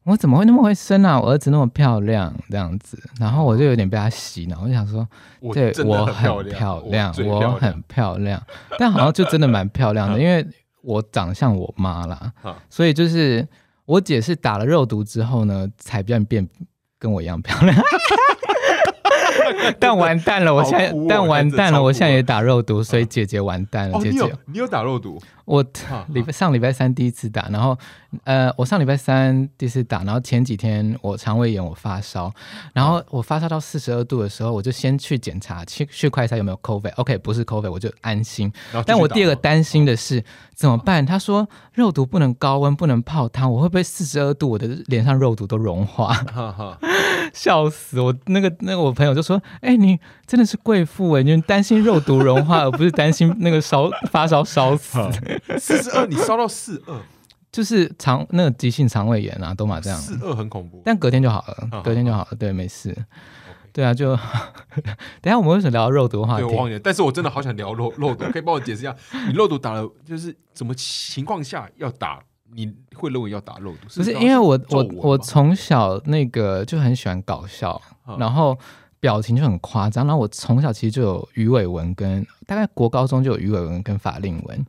[0.07, 1.19] 我怎么会那么会生啊？
[1.19, 5.09] 我儿子那么漂亮，这样子，然后我就有点被她洗脑，我就想说，
[5.41, 6.15] 我对我很
[6.51, 8.39] 漂亮，我很漂亮，
[8.79, 10.47] 但好像就真的蛮漂亮的， 因为
[10.83, 13.49] 我长得像我妈啦啊，所以就是
[13.87, 16.47] 我姐是打了肉毒之后呢，才变变
[16.99, 17.75] 跟我一样漂亮。
[19.81, 24.33] 但完蛋了，我现在、哦但完蛋了，我现在也打肉毒，所以姐姐完蛋了，哦，姐姐。
[24.47, 25.21] 你有打肉毒？
[25.45, 27.79] 我啊礼拜上礼拜三第一次打，然后
[28.25, 32.33] 呃，我上礼拜三第一次打，然后前几天我肠胃炎，我发烧，
[32.73, 38.53] 然后我发烧到四十二度的时候，我就先去检查去去快筛有没有 COVID，OK、不是 COVID，我就安心。
[38.87, 40.23] 但我第二个担心的是
[40.55, 41.05] 怎么办？
[41.05, 46.13] 他说肉毒不能高温，不能泡汤，我会不会四十二度我的脸上肉毒都融化？
[46.15, 46.79] 哈哈，
[47.35, 48.15] 笑死我！
[48.27, 54.99] 那个那个我朋友就说：“哎、你真的是贵妇哎，你担心肉毒融化，而不是担心那个烧发烧烧死。
[55.59, 56.95] ”四十二，你烧到四二，
[57.55, 60.83] 就是肠那个急性肠胃炎啊，都嘛这样，四二很恐怖。
[60.85, 62.93] 但隔天就好了好，隔天就好了，对，没事。
[63.73, 64.17] 对啊，就
[65.23, 66.53] 等下我们为什么聊到肉毒话对，我？
[66.57, 68.97] 忘记了，但是我真的好想聊肉肉毒，可以帮我解释一下，
[69.29, 72.21] 你肉毒打了就是什么情况下要打？
[72.57, 73.89] 你会认为要打肉毒？
[73.95, 78.59] 不是因为我我我从小那个就很喜欢搞笑，嗯然后
[79.05, 84.67] 表情就很夸张，然后我从小其实就有鱼尾纹跟大概国高中就有鱼尾纹跟法令纹，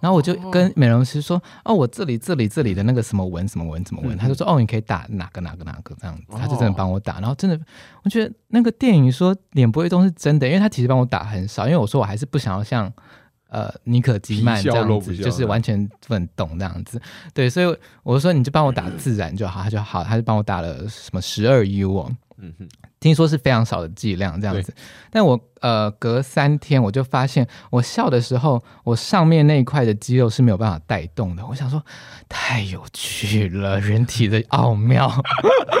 [0.00, 4.18] 然后我就跟美容师说，哦，我这里这里这里的那个什么纹什么纹什么纹，嗯。
[4.18, 6.36] 他就说哦，你可以打哪个哪个哪个这样子，哦。
[6.36, 7.56] 他就真的帮我打，然后真的
[8.02, 12.92] 我觉得那个电影说脸不会动是真的，因为他其实帮我打很少，因为我说我还是不想要像
[13.50, 17.00] 呃尼可基曼这样子，就是完全不能动这样子。
[17.32, 22.68] 对，所以我说你就帮我打自然就好，他就好，他就帮我打了什么十二 U 哦，嗯哼，
[23.00, 24.72] 听说是非常少的剂量这样子，
[25.10, 31.44] 但我呃隔三天我就发现，我笑的时候，我上面那一块的肌肉是没有办法带动的。
[31.46, 31.82] 我想说，
[32.28, 35.10] 太有趣了，人体的奥妙，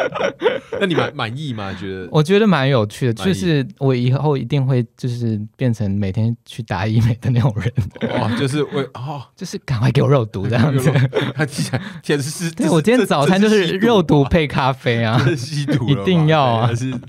[0.80, 1.72] 那你满满意吗？
[1.78, 3.12] 觉得我觉得蛮有趣的。
[3.12, 7.72] 就是我以后一定会就是变成每天去打医美的那种人，
[8.12, 10.90] 哦，就是为哦， 就是赶快给我肉毒这样子。
[11.34, 17.00] 他听起来简直是，对我今天早餐就是肉毒配咖啡啊，吸毒，一定要啊对是。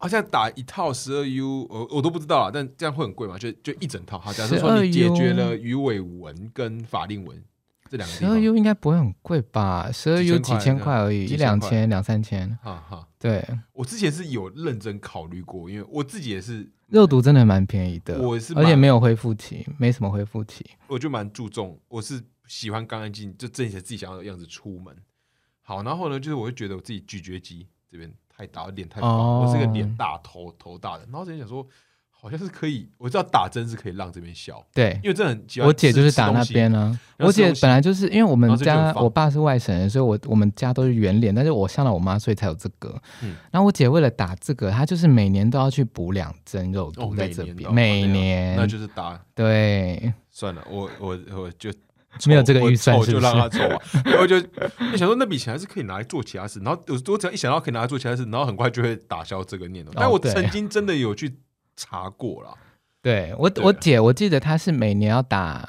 [0.00, 3.36] 好像打一套十二 U，我我都不知道啊，但这样会很贵嘛？
[3.36, 4.16] 就就一整套。
[4.16, 7.42] 好，假设说你解决了鱼尾纹跟法令纹
[7.90, 9.90] 这两个十二，U 应该不会很贵吧？
[9.90, 12.56] 十二 U 几千块而已，一两千、两三千。
[12.62, 13.08] 哈哈。
[13.18, 20.64] 对，我之前是有认真考虑过，因为我自己也是肉毒真的蛮便宜的，我是蛮而且没有恢复期，没什么恢复期。
[20.86, 24.96] 我就蛮注重，我是喜欢干干净净，就正写自己想要的样子出门。
[25.62, 28.08] 好，然后呢，就是我会觉得我自己咀嚼肌这边
[28.38, 29.44] 太大，我脸太薄，哦。
[29.44, 31.02] 我是个脸大、头头大的。
[31.10, 31.66] 然后之前想说，
[32.08, 42.96] 好像是可以，我知道打针是可以让这边小，对，因为这很喜欢我姐就是打那，边呢、我姐本来就是因为我们家我爸是外省人，所以我我们家都是圆脸，但是我像了我妈，所以才有这个。
[43.22, 43.34] 嗯。
[43.50, 48.56] 然后我姐为了打这个，她就是每年都要去补两针肉哦毒在这边，每年。
[48.56, 49.20] 那就是打。
[49.34, 51.72] 对，算了，我我我就
[52.26, 53.82] 没有这个预算凑就让他抽啊。
[54.04, 54.38] 然后就
[54.96, 59.92] 想说那笔钱还是可以拿来做其他事，然后有我只要一想到可以拿来做其他事，然后很快就会打消这个念头。
[59.94, 61.36] 但我曾经真的有去
[61.76, 62.54] 查过啦，
[63.02, 65.68] 对我对我姐我记得她是每年要打，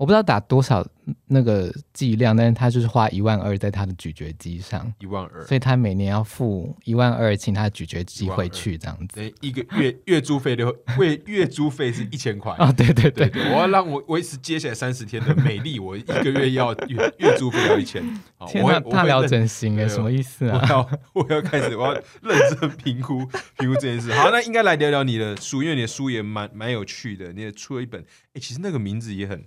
[0.00, 0.82] 我不知道打多少
[1.26, 9.20] 那个剂量，但是他就是花一万二在他的咀嚼机上，一万二，所以他每年要付一万二，请他的咀嚼肌12,000回去这样子。
[9.42, 10.64] 一个月 月租费的
[10.98, 12.50] 月月租费是一千块。
[12.54, 18.02] 啊， 对对对，我要让我维持接下来三十天的美丽，我一个月要月月租费要一千。
[18.38, 20.68] 好 天哪，我会我大聊会认整形哎，什么意思啊我啊？
[20.70, 23.18] 要我要开始，我要认真评估
[23.58, 24.10] 评估这件事。
[24.14, 28.00] 好，那应该来聊聊你的书，因为你的书也蛮蛮有趣的，你也出了一本，
[28.32, 29.38] 哎、其实那个名字也很《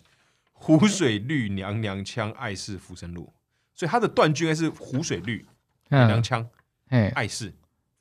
[0.65, 3.23] 湖水绿娘娘腔爱是浮生路》，
[3.73, 5.45] 所以它的断句应该是湖水绿
[5.89, 6.49] 娘娘嗯，腔
[6.88, 7.54] 哎，爱是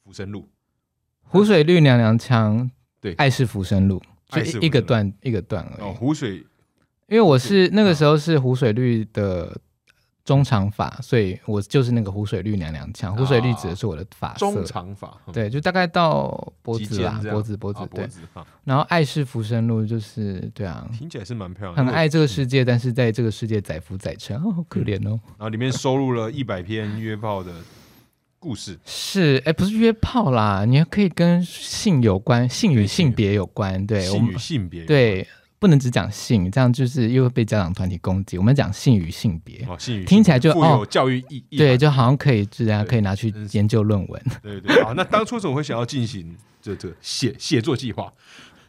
[0.04, 0.48] 浮生路。
[1.22, 2.70] 湖水绿娘娘腔，
[3.00, 3.14] 对。
[3.14, 5.80] 爱是浮生路，就一一个段一个段而已。
[5.80, 5.96] 哦，已。
[5.98, 6.46] 湖水。
[7.08, 9.60] 因为我是那个时候是湖水绿的
[10.24, 13.16] 中长发，所以我就是那个湖水绿娘娘腔。
[13.16, 18.08] 湖水绿指的是我的发色，中长发，嗯，对，就大概到脖子啦，脖子脖子啊对。
[18.64, 25.18] 然后爱是浮生路，就是对啊，听起来是蛮漂亮的，很爱这个世界，但是在这个世界载浮载沉，哦，好可怜哦。
[25.38, 27.52] 然后里面收录了一百篇约炮的
[28.38, 35.26] 故事，是，哎，不是约炮啦，你可以跟性有关，性与性性别有关，对，性们与性别对，
[35.62, 38.36] 不能只讲性，这样就是又会被家长团体攻击。
[38.36, 44.22] 我们讲性与性别，哦，性与听起来就富有哦教育意义，对，就好像可以，大家可以拿去研究论文。
[44.42, 44.82] 对对。
[44.82, 48.12] 好，那当初怎么会想要进行这这写写作计划？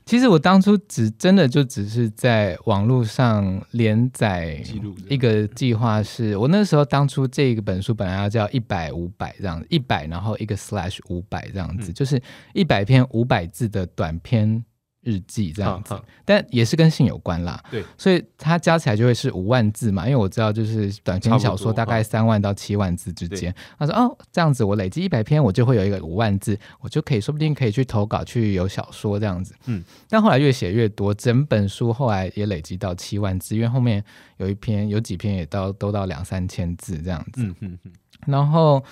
[0.06, 12.22] 其实我当初只真的就只是在网络上连载记录一个计划是，我那时候当初这个本书本来要叫一百五百这样子，一百然后一个 slash 五百这样子，嗯就是
[12.54, 14.64] 一百篇五百字的短篇
[15.04, 17.62] 日记这样子，但也是跟性有关啦。
[17.70, 23.54] 对，所以它加起来就会是五万字嘛，因为我知道就是短篇小说大概三万到七万字之间。
[23.78, 29.54] 他说哦，这样子我累积一百篇，我就会有一个五万字，我就可以说不定可以去投稿去有小说这样子。
[29.66, 34.04] 嗯，但后来越写越多，整本书后来也累积到七万字，因为后面
[34.38, 37.44] 有一篇有几篇也到都到两三千字这样子。
[37.44, 37.92] 嗯嗯嗯，
[38.26, 38.84] 然后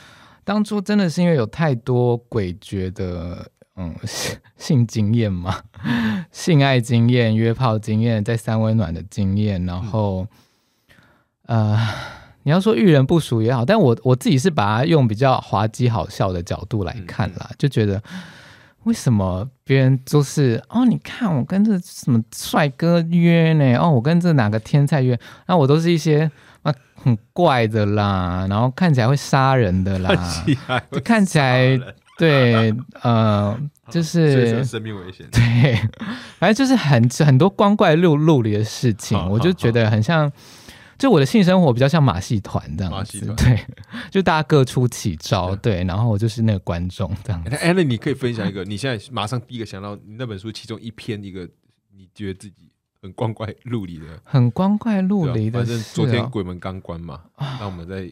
[0.43, 5.61] 当初真的是因为有太多诡谲的嗯性 性经验嘛，
[6.31, 10.27] 性爱经验、约炮经验、在三温暖的经验，然后、
[11.45, 11.77] 呃，
[12.43, 18.01] 你要说遇人不淑也好，但我我自己是把它用比较滑稽好笑的角度来看啦，就觉得。
[18.85, 20.85] 为什么别人都是哦？
[20.85, 23.77] 你看我跟这什么帅哥约呢？
[23.77, 25.15] 哦，我跟这哪个天才约？
[25.45, 26.31] 那我都是一些
[26.63, 30.11] 啊很怪的啦，然后看起来会杀人的啦，
[30.91, 31.79] 就看起来
[32.27, 35.75] 对 呃，就是生命危险，对，
[36.39, 40.31] 反正就是很很多光怪陆陆离的事情，我就觉得很像。
[40.97, 43.35] 就我的性生活比较像马戏团这样子，马戏团。
[43.35, 43.65] 对，
[44.11, 51.49] 就大家各出奇招，是对，然后我就是那个观众这样那你可以分享一个，你现在马上第一个想到你那本书其中一篇一个
[51.97, 52.69] 你觉得自己
[53.01, 56.29] 很光怪陆离的，很光怪陆离的反正、昨天哦。
[56.31, 57.19] 鬼门刚关嘛，
[57.59, 58.07] 那我们再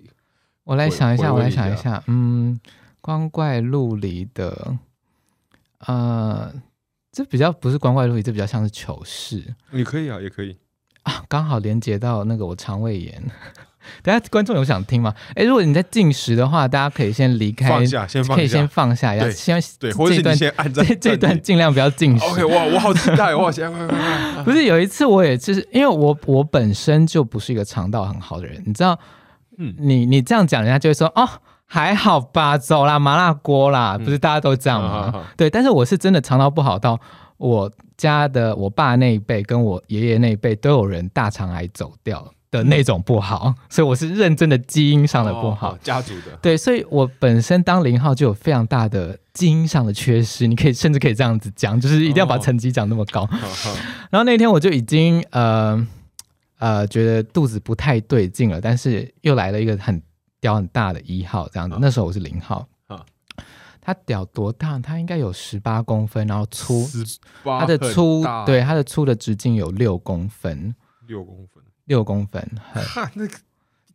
[0.63, 2.60] 我来想一下，我来想一下，嗯，
[3.02, 4.78] 光怪陆离的，
[5.86, 6.54] 呃，
[7.12, 10.58] 这比较不是光怪陆离，这比较像是糗事也可以啊，也可以。
[11.04, 13.24] 啊，刚好连接到那个我肠胃炎。
[14.04, 15.16] 等下观众有想听吗？
[15.34, 22.24] 哎，如果你在进食的话，大家可以先离开，放下，先放下，可以先放下，要对先对，或者是你这段先按在这这段尽量不要进食。
[22.26, 23.52] OK，哇，我好期待， 我！
[24.44, 29.00] 不是有一次，我也就是因为我我本身就不是一个肠道很好的人，你知道，
[29.58, 31.28] 嗯你你这样讲，人家就会说哦
[31.72, 34.90] 还好吧，走啦麻辣锅啦，不是大家都这样吗？
[34.90, 37.00] 好好好对，但是我是真的肠道不好到
[37.38, 45.74] 我家的我爸那一辈跟我爷爷那一辈都有人大肠癌走掉的那种不好， 所以我是认真的基因上的不好。
[45.74, 53.30] 哦家族的，对，所以我本身当零号就有非常大的基因上的缺失，你可以甚至可以这样子讲，就是一定要把哦成绩讲那么高。
[54.10, 55.88] 然后那天我就已经呃
[56.58, 60.02] 呃觉得肚子不太对劲了，但是又来了一个很
[60.41, 61.80] 屌很大的一号这样子，啊。
[61.82, 62.67] 那时候我是零号。
[62.88, 63.06] 啊。
[63.82, 64.78] 它屌多大？
[64.78, 66.86] 它应该有十八公分，然后粗
[67.43, 70.75] ，18它的粗对它的粗的直径有六公分，
[71.08, 73.34] 六公分，六公分， 很哈，那个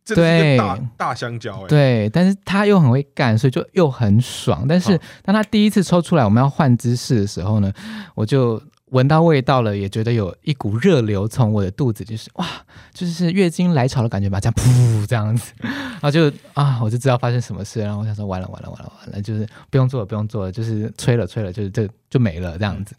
[0.07, 4.65] 对大大香蕉哎，对，但是他又很会干，所以就又很爽。
[4.67, 7.71] 但是当他第一次抽出来，我们要换姿势的时候呢，
[8.15, 12.47] 我就闻到味道了，也觉得有一股热流从我的肚子，就是哇，
[12.93, 22.95] 就是月经来潮的感觉吧，这样噗这样子， 然后就啊，我就知道发生什么事，然后我想说完了完了完了完了，就是不用做了不用做了，就是吹了吹了，就是这就没了这样子。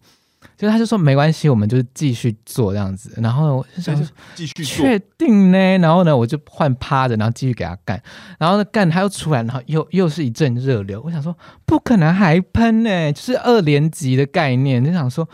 [0.57, 5.59] 就是他就说没关系，我们就是继续做这样子，然后我就想说继续做确定呢？
[5.79, 8.01] 然后呢，我就换趴着，然后继续给他干，
[8.39, 11.03] 然后呢干他又出来，然后又又是一阵热流。
[11.05, 15.29] 我想说不可能还喷呢，就是二连级的概念，就想说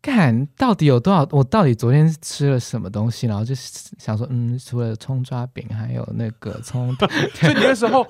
[0.00, 1.26] 干到底有多少？
[1.30, 3.26] 我到底昨天吃了什么东西？
[3.26, 6.94] 然后就想说，嗯，除了葱抓饼，还有那个葱
[7.34, 8.06] 所以你那时候，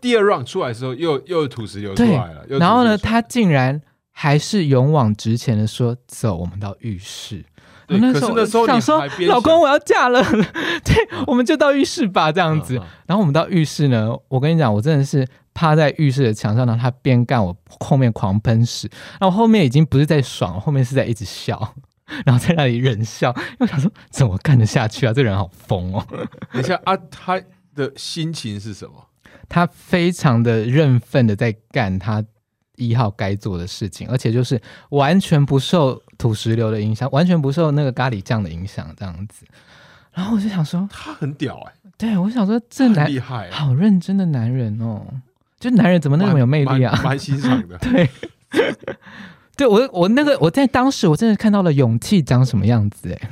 [0.00, 2.44] 第二 round 出来的时候，又又有吐石流出来了。
[2.48, 3.80] 然后呢，他竟然
[4.12, 7.44] 还是勇往直前的说：“走，我们到浴室。”
[7.88, 10.22] 我那时候是那时候你想说老公，我要嫁了，
[10.84, 12.74] 对，嗯我们就到浴室吧，这样子。
[13.06, 21.74] 然后我们到浴室呢，我跟你讲，我真的是趴在浴室的墙上，然后他边干，我后面狂喷屎，然后后面已经不是在爽，后面是在一直笑。
[22.24, 25.12] 然后在那里忍笑，因为我想说怎么干得下去啊？
[25.12, 26.06] 这人好疯哦！
[26.52, 27.42] 等一下啊，他
[27.74, 28.92] 的心情是什么？
[29.48, 32.24] 他非常的认份的在干他
[32.76, 34.60] 一号该做的事情，而且就是
[34.90, 39.44] 完全不受土石流的影响，完全不受那个咖喱酱的影响，这样子。
[40.12, 45.06] 然后我就想说，他很屌哎，对我想说这男厉害欸，好认真的男人哦，
[45.60, 46.92] 就男人怎么那么有魅力啊？
[46.96, 47.76] 蛮蛮欣赏的。
[47.84, 48.08] 对，
[49.56, 53.28] 对我我那个我在当时我真的看到了勇气长什么样子哎，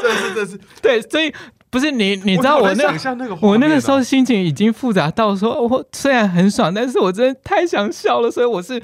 [0.00, 1.34] 这是这是，对，所以
[1.70, 2.84] 不是你你知道我那
[3.40, 8.82] 我那个时候心情已经复杂到说，我虽然很爽，但是我真的太想笑了，所以我是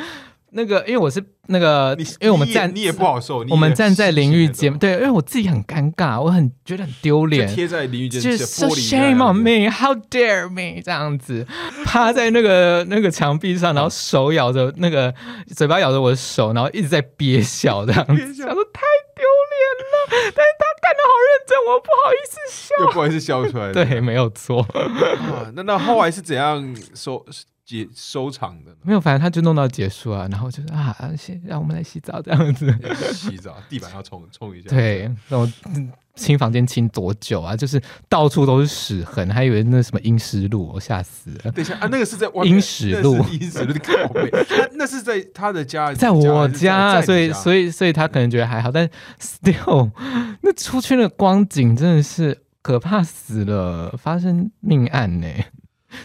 [0.50, 7.48] 那个，因为我是那个，因为我们站你也不好受，我们站在淋浴间，对，因为我自己很尴尬，我很觉得很丢脸。
[7.48, 11.44] 贴在淋浴间就是 so shame on me, how dare me 这样子，
[11.84, 15.12] 趴在那个那个墙壁上，然后手咬着那个
[15.54, 18.44] 嘴巴咬着我的手，然后一直在憋笑这样子，憋笑。
[18.44, 18.80] 想说太
[19.24, 19.94] 丢脸了，
[20.37, 22.74] 但是他干的好认真，我不好意思笑。
[22.80, 23.72] 又不好意思笑出来。
[23.72, 24.60] 对，没有错。
[24.62, 27.24] 啊，那那后来是怎样收
[27.64, 28.76] 结收场的呢？
[28.82, 32.66] 没有，反正他就弄到结束啊，然后就是啊，先让我们来洗澡这样子。
[33.14, 34.68] 洗澡，地板要冲冲一下。
[34.68, 37.57] 对，然后嗯清房间清多久啊？
[37.57, 41.50] 就是到处都是屎痕，还以为那什么阴湿路，我吓死了。
[41.50, 48.88] 等一下啊，那个是在阴湿路阴湿路的靠背，那那是在他的家，在我家啊，所以以所以所以他可能觉得还好，但
[49.20, 49.90] still
[50.42, 55.27] 那出去的光景真的是可怕死了，发生命案呢、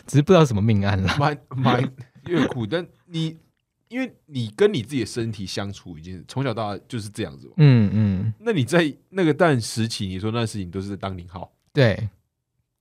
[0.07, 1.15] 只是不知道什么命案啦。
[1.19, 1.81] 蛮蛮
[2.25, 3.37] 有点苦，但你
[3.89, 7.53] 因为你跟你自己的身体相处，已经从小到大就是这样子嘛。
[7.57, 12.07] 嗯嗯，那你在那个但时期，你说那事情都是在当零号，对，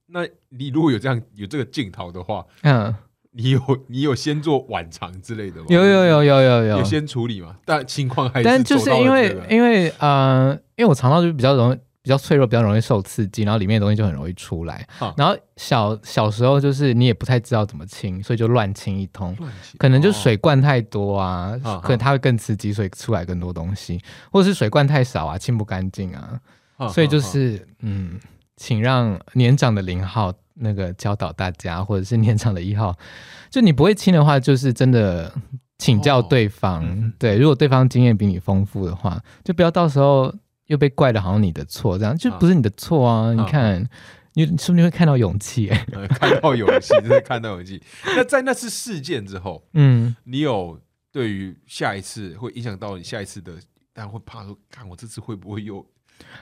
[0.05, 2.95] 那你如果有这样有这个镜头的话，嗯，
[3.31, 5.65] 你有你有先做晚肠之类的吗？
[5.69, 7.57] 有有有有有有有先处理嘛？
[7.65, 11.77] 但情况还但就是因为因为呃，因为我肠道就比较容易
[12.09, 14.83] 比较脆弱，比较容易受刺激，然后里面的东西就很容易出来。
[14.97, 15.13] 啊。
[15.15, 19.37] 然后小小时候就是你也不太知道怎么清，所以就乱清一通。
[19.77, 20.11] 可能就哦。
[20.11, 26.39] 水灌太多啊，啊可能它会更刺激，所以出来更多东西，或者是水灌太少啊，清不干净啊，
[26.77, 28.19] 啊所以就是嗯，
[28.57, 32.97] 请让年长的零号那个教导大家，或者是年长的一号，
[33.51, 35.31] 就你不会清的话，就是真的
[35.77, 36.25] 请教哦。
[36.27, 36.83] 对方。
[36.83, 37.13] 嗯。
[37.19, 40.33] 对，如果对方经验比你丰富的话，就不要到时候
[40.69, 43.33] 又被怪的好像你的错，这样就不是你的错啊！
[43.33, 43.83] 你看，
[44.33, 47.81] 你你说不定会看到勇气、看到勇气，真的看到勇气。
[48.15, 50.79] 那在那次事件之后，嗯，你有
[51.11, 53.53] 对于下一次会影响到你下一次的，
[53.91, 55.83] 但会怕说，看我这次会不会又？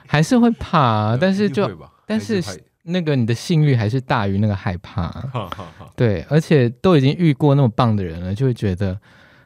[0.06, 1.70] 还是会怕、啊，但是就
[2.04, 2.42] 但是
[2.82, 5.08] 那个你的性欲还是大于那个害怕。
[5.08, 9.00] 哈哈哈，对，而且都已经遇过那么棒的人了，就会觉得，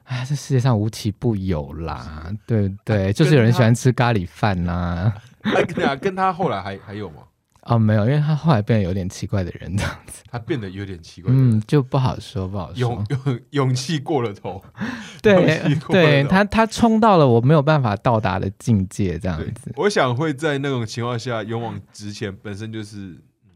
[0.05, 3.13] 哎，这世界上无奇不有啦，对不对？
[3.13, 7.23] 就是有人喜欢吃咖喱饭呐、 哎，跟他跟他后来还还有吗？
[7.63, 12.81] 哦，没有，因为他后来变得有点奇怪的人，这样子，他变得有点奇怪，嗯，就不好说，不好说。
[12.81, 13.07] 勇
[13.51, 14.61] 勇气过了头，
[15.23, 22.97] 对勇气，过了头对他，他冲到了我没有办法到达的境界，这样子。，我想会在那种情况下勇往直前，本身就是
[23.45, 23.51] 嗯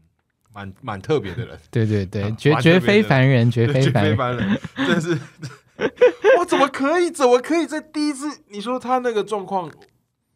[0.53, 4.11] 蛮蛮特别的人，对对对啊，绝绝非凡人，绝非凡人。
[4.11, 5.19] 非凡人，真是，
[6.39, 7.09] 我怎么可以？
[7.11, 8.27] 怎么可以在第一次？
[8.49, 9.69] 你说他那个状况，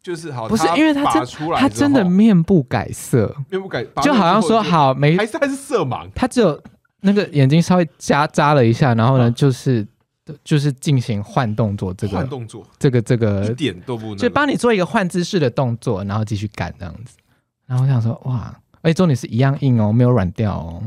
[0.02, 6.60] 就是好，不是因为他拔真出来他真的面不改色，面不改，就好像说好没还是他是色盲，他只有
[7.00, 9.86] 那个眼睛稍微夹扎了一下，然后呢，啊就是
[10.44, 17.16] 就是进行换动作，这个换动作这个这一个，点都不能，就帮你做一个换姿势的动作，然后继续干这样子。
[17.66, 20.82] 然后我想说，哇，而且重点是一样硬哦，没有软掉哦。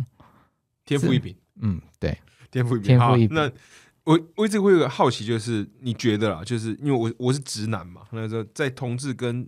[0.86, 2.18] 天赋异禀，嗯，对，
[2.52, 2.88] 天赋异禀。
[2.88, 3.50] 天赋异禀那
[4.06, 9.48] 我我一直会有个好奇，就是你觉得啦，就是因为我我是直男嘛，那时候在同志跟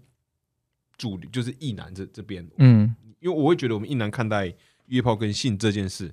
[0.98, 4.54] 主流就是异男这这边，嗯，因为我会觉得我们一男看待
[4.88, 6.12] 约炮跟性这件事，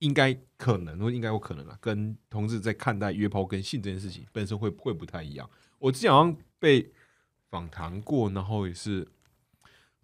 [0.00, 5.48] 应该可能或应该有可能啊，跟同志在看待约炮跟性这件事情本身会会不太一样。
[5.78, 6.92] 我之前好像被
[7.48, 9.06] 访谈过，然后也是，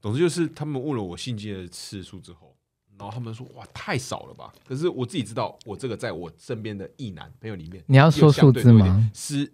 [0.00, 2.49] 总之就是他们问了我性经验的次数之后，
[3.00, 4.52] 然后他们说哇太少了吧？
[4.68, 9.10] 可是我自己知道，我这个在我身边的异男朋友里面，你要说数字吗？
[9.14, 9.50] 是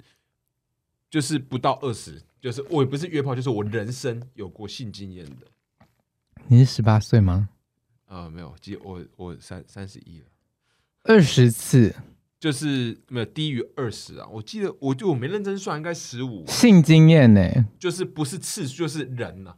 [1.09, 5.47] 就是不到二十，就是我也不是约炮，就是我人生有过性经验的。
[6.49, 7.49] 你是十八岁吗？
[8.07, 10.27] 啊、没有，记我我三三十一了，
[11.05, 11.95] 二十次
[12.41, 14.27] 就是没有低于二十啊。
[14.27, 17.65] 我记得我就我没认真算，应该十五，性经验呢？
[17.79, 19.55] 就是不是次数，就是人呐、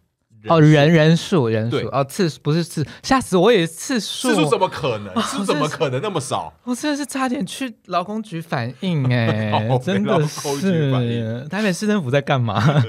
[0.47, 5.15] 哦，人人数人对数哦，次数不是次，吓死我也是次数，次数怎么可能？
[5.23, 6.53] 次数怎么可能那么少？
[6.65, 12.63] 我真的是差点去劳工局反映 哎、好真劳的工局反是台北市政府在干嘛？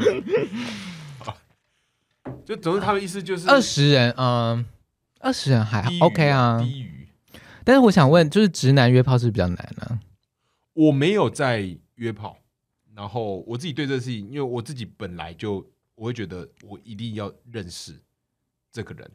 [2.45, 4.65] 就总之他们意思就是二十人，嗯，
[5.19, 6.59] 二十人还好低于 OK 啊。
[6.61, 7.07] 低于
[7.63, 9.99] 但是我想问，就是直男约炮是不是比较难呢、
[10.73, 12.37] 我没有在约炮，
[12.95, 15.63] 然后我自己对这个事情，因为我自己本来就
[15.99, 17.93] 我会觉得我一定要认识
[18.71, 19.11] 这个人，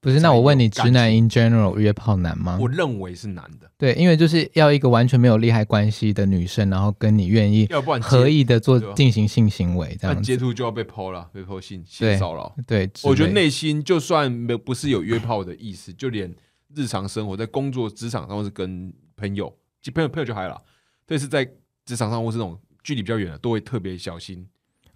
[0.00, 2.58] 不是，那我问你，直男 in general 约炮难吗？
[2.60, 10.26] 我认为是难的，对，因为就是要一个完全没有利害关系的女生，然后跟你愿意要不然合意的做进行性行为这那样子。
[10.26, 12.56] 截图就要被剖了，被剖性性对骚扰。
[12.66, 16.34] 对，我觉得类内心就算没不是有约炮的意思，就连
[16.74, 19.54] 日常生活在工作职场上，或是跟朋友，
[19.92, 20.62] 朋友朋友就还好啦，
[21.04, 21.44] 但是在
[21.84, 24.46] 职场上或是那种距离比较远的，都会特别小心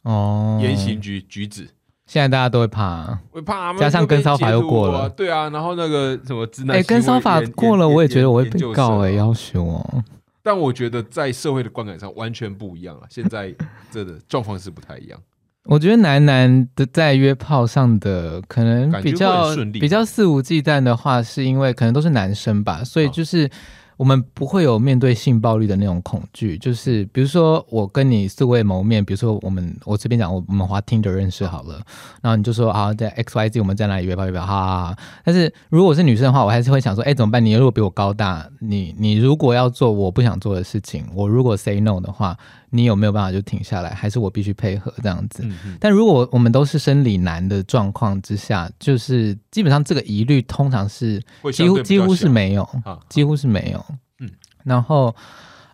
[0.09, 1.69] 哦，言行举举止，
[2.07, 3.19] 现在大家都会怕。
[3.31, 10.05] 会怕加上跟骚法又过了对啊，然后那个什么直男哎、跟骚法研过了，我也觉得我会被告哎、要求哦。
[10.43, 13.55] 但我觉得在社会的观感上完全不一样了，现在
[13.91, 15.21] 这的状况是不太一样。
[15.65, 23.51] 我觉得男男的在约炮上的可能比较顺利比较肆无忌惮的话，是因为可能都是男生吧，所以啊就是
[23.99, 26.57] 我们不会有面对性暴力的那种恐惧。
[26.57, 31.83] 就是比如说我跟你素未谋面，比如说我们我这边讲我我们滑 Tinder 认识好了，
[32.23, 34.99] 然后你就说啊在 X Y Z 我们在哪里约吧约吧，哈哈哈。
[35.25, 37.45] 但是如果是女生的话，我还是会想说，哎怎么办？
[37.45, 42.39] 你如果比我高大，你你如果要做我不想做的事情，我如果 say no 的话，
[42.71, 43.91] 你有没有办法就停下来？
[43.91, 45.43] 还是我必须配合这样子？
[45.81, 53.85] 但如果我们都是生理男的状况之下，就是基本上这个疑虑通常是几乎几乎是没没有，啊，几乎是没有。
[54.21, 54.31] 嗯，
[54.65, 55.15] 然后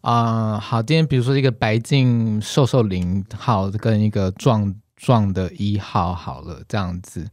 [0.01, 7.27] 啊、呃好，今天比如说一个白净瘦瘦零号跟一个壮壮的一号好了，这样子。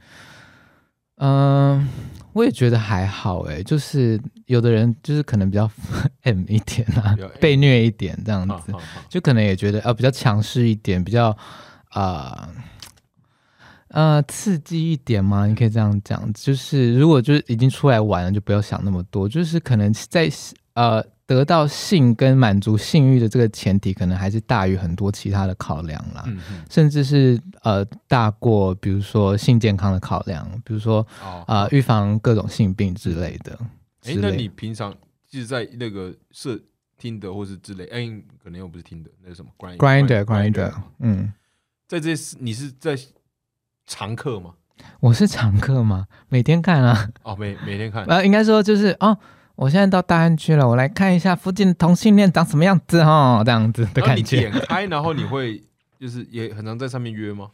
[1.24, 1.88] 嗯、
[2.34, 5.70] 我也觉得还好诶，就是有的人就是可能比较
[6.24, 11.38] M 一点啊被虐一点这样子，啊啊啊就可能也觉得呃比较强势一点，比较
[11.94, 12.50] 呃
[13.90, 15.46] 呃刺激一点嘛？
[15.46, 20.28] 你可以这样讲，就是如果就是已经出来玩了，就不要想那么多，就是可能在
[20.74, 21.04] 呃
[21.34, 26.24] 得到性跟满足性欲的这个前提，可能还是大于很多其他的考量啦。
[26.28, 33.58] 嗯嗯，甚至是呃大过，比如说性健康的考量，比如说哦呃预防各种性病之类的。
[34.04, 34.94] 哎，那你平常
[35.30, 36.60] 就是在那个社
[36.98, 41.32] 听的或是之类，哎，可能又不是听的，那是什么 grind grinder grinder，嗯，
[41.88, 42.98] 在这些你是在
[43.86, 44.56] 常客吗？
[45.00, 46.08] 我是常客吗？
[46.30, 47.08] 每天看啊。
[47.22, 49.16] 哦，每每天看，呃，应该说就是哦，
[49.62, 54.40] 我现在到大安区了，我来看一下附近的同性恋长什么样子哦，这样子的然后你觉。
[54.40, 54.52] 点。
[54.52, 55.62] 开，然后你会
[56.00, 57.52] 就是也很常在上面约吗？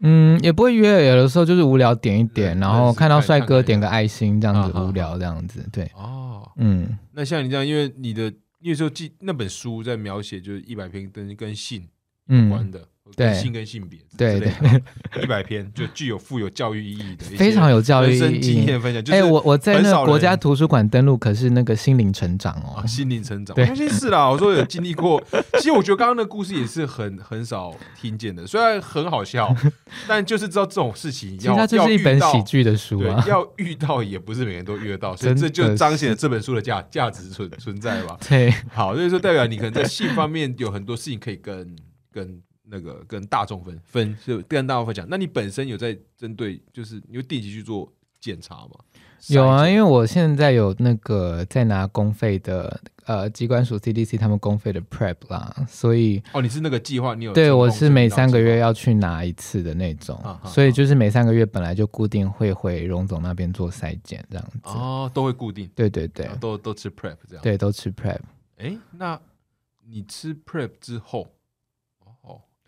[0.00, 4.88] 嗯，也不会约，有的时候就是无聊点一点，对然后看到帅哥点个爱心，这样子啊啊啊。
[4.88, 11.86] 无聊这样子，对，哦，嗯，那像你这样，因为你的那时候记那本书在描写就是一百篇跟跟性
[12.26, 12.80] 有关嗯，的，
[13.14, 18.40] 对性跟性别对对，一百篇就具有富有教育意义的非常有教育意义。
[18.40, 19.04] 经验分享。
[19.04, 24.28] 就哎、我我在那个国家图书馆登录，可是那个心灵成长哦啊，，心灵成长， 对我相信是啦。
[24.28, 25.22] 我说有经历过，
[25.58, 29.54] 其实我觉得刚刚的故事也是很很少听见的，虽然很好笑，
[30.08, 32.42] 但就是知道这种事情要其实它就是一本喜。
[32.48, 33.30] 剧的书要遇到啊对，。
[33.30, 38.16] 要遇到也不是每个人都遇得到，所以这就彰显了这本书的价价值存存在吧。
[38.26, 41.76] 对，好，所以说代表你可能在性方面有很多事情可以跟
[42.10, 42.40] 跟
[42.70, 45.06] 那个跟大众分分，就跟大众分享。
[45.08, 47.90] 那你本身有在针对，就是你会定期去做
[48.20, 48.70] 检查吗？
[49.28, 64.60] 有啊，因为为我现在有那个在拿公费的，呃，机关署 CDC 他们公费的 Prep 啦，所以哦，你是那个计划，你有对我是每三个月要去拿一次的那种啊啊，所以就是每三个月本来就固定会回荣总那边做筛检这样子。
[64.66, 68.20] 哦，都会固定，对对对啊都都吃 prep 这样。，对，都吃 Prep，
[68.58, 69.20] 哎，那
[69.84, 71.28] 你吃 prep 之后，哦，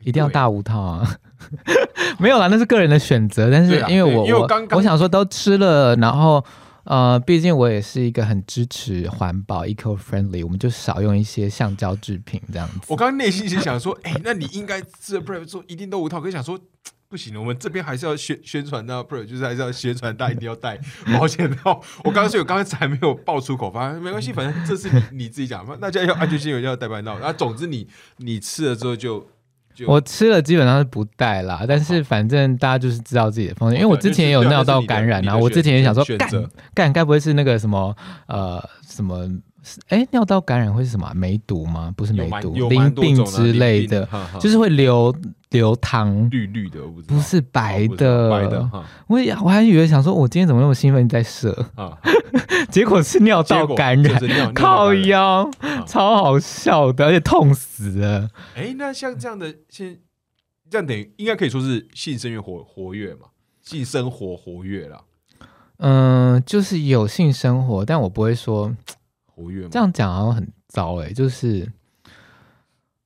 [0.02, 1.16] 一定要大五套啊。
[2.18, 6.44] 没有啦，那是个人的选择，但是因为我对因为我我刚刚我想说都吃了，然后
[6.84, 12.80] 呃，毕竟我也是一个很支持环保 eco friendly，我们就少用一些橡胶制品这样子。
[12.88, 16.58] 我刚刚内心是想说，哎、那你应该吃了 prep 之后一定都五套，可是想说。
[17.08, 20.78] 不行，我们这边还是要宣宣传到 prep，就是还是要宣传大家一定要带
[21.18, 21.82] 保险套。
[22.04, 27.18] 我刚刚所以我刚才还没有爆出口，反正没关系，反正这是你你自己讲，大家要安全性有要戴保险套。
[27.18, 27.88] 然后总之你
[28.18, 29.26] 你吃了之后就就
[29.86, 36.30] 我吃了基本上是不带啦，但是反正大家就是知道自己的风险，因为我之前也有尿道感染啊，我之前也想说干
[36.74, 37.96] 干该不会是那个什么
[38.26, 39.28] 呃什么。
[39.88, 41.12] 哎，尿道感染会是什么啊？
[41.14, 41.92] 梅毒吗？
[41.96, 45.14] 不是梅毒，淋病之类的，，哈哈就是会流
[45.50, 48.30] 流糖，绿绿的，我不知道不是白的。
[48.30, 51.98] 白的哈我也我还以为想说，我今天怎么那么兴奋在射，啊，
[52.70, 58.30] 结果是尿道 感染靠腰，啊超好笑的，而且痛死了。
[58.54, 59.98] 哎、那像这样的现
[60.70, 63.26] 这样等于应该可以说是性生活活活跃嘛，
[63.60, 65.02] 性生活活跃啦，
[65.78, 68.72] 嗯，就是有性生活，但我不会说
[69.40, 69.68] 活跃嘛。
[69.70, 71.70] 这样讲好像很糟哎、就是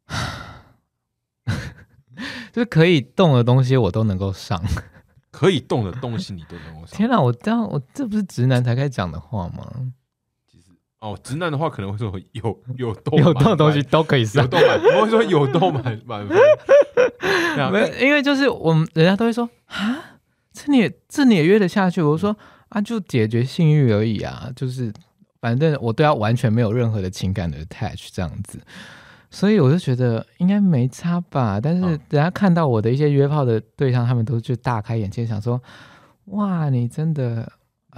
[2.53, 4.63] 就是可以动的东西我都能够上。
[5.31, 6.97] 可以动的东西你都能够上。
[6.97, 9.69] 天哪，我这样我这不是直男才该讲的话吗？
[11.01, 14.49] 哦，直男的话可能会说有有动有满动的东西都可以有上。
[14.49, 16.39] 动满，我会说有动满满分。
[17.73, 20.19] 没有，因为就是我们人家都会说啊，
[20.53, 22.01] 这你也这你也约得下去？
[22.01, 22.35] 我说
[22.69, 24.93] 啊，就解决性欲而已啊，就是
[25.45, 28.59] 反正我对他完全没有任何的情感的 attach 这样子，
[29.31, 31.61] 所以我就觉得应该没差吧。
[31.61, 35.61] 但是嗯人家看到我的一些约炮的对象，他们都就大开眼界，想说
[36.29, 37.47] 哇，你真的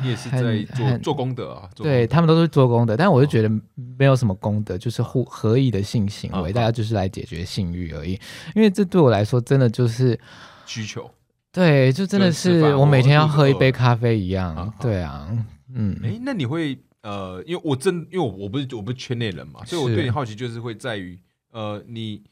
[0.02, 0.40] 你也是在
[0.74, 3.48] 做做功德啊，对他们都是做功德，但我就觉得
[3.96, 8.18] 没有什么功德，就是互合意的性行为，嗯大家就是来解决性欲而已。
[8.56, 10.18] 因为这对我来说，真的就是
[10.66, 11.08] 需求。
[11.52, 14.54] 对，就真的是我每天要喝一杯咖啡一样。
[14.58, 15.28] 嗯对啊，
[15.72, 21.16] 嗯，哎、那你会呃，因为我真因为我我不是我不是圈内人嘛，所以我对你好奇就是会在于
[21.52, 22.24] 呃，你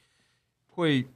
[0.67, 1.07] 会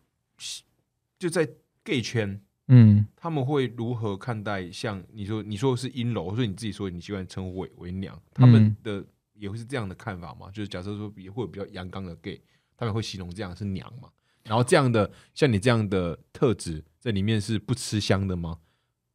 [1.18, 1.48] 就在
[1.82, 2.40] gay 圈。
[2.70, 9.04] 嗯他们会如何看待像你说你说是阴柔，所以你自己说你喜欢称呼为为娘，他们嗯的
[9.34, 10.50] 也会是这样的看法吗？
[10.52, 12.40] 就是假设说也会有比较阳刚的 gay，
[12.76, 14.09] 他们会形容这样是娘嘛？
[14.44, 18.59] 然后这样的像你这样的特质在里面是不吃香的吗？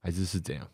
[0.02, 0.68] 还是是怎样？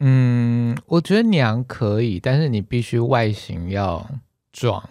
[0.00, 4.08] 嗯，我觉得娘可以，但是你必须外形要
[4.52, 4.82] 壮，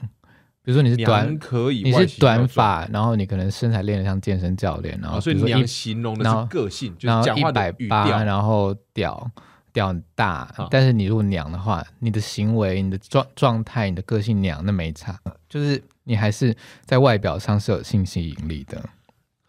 [0.64, 8.24] 比如说你是短，可以，你是短发，然后你可能身材练得像健身教练，然后啊，所以娘形容的是个性，就是讲话百八，的语调。
[8.24, 9.32] 然后屌
[9.72, 18.84] 屌很大，啊但是你如果娘的话，你的行为、你的状状态、你的个性娘，那没差，就是你还是在外表上是有性吸引力的。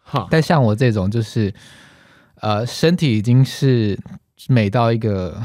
[0.01, 1.53] 哈，但像我这种，就是
[2.35, 3.99] 呃，身体已经是
[4.47, 5.41] 美到一个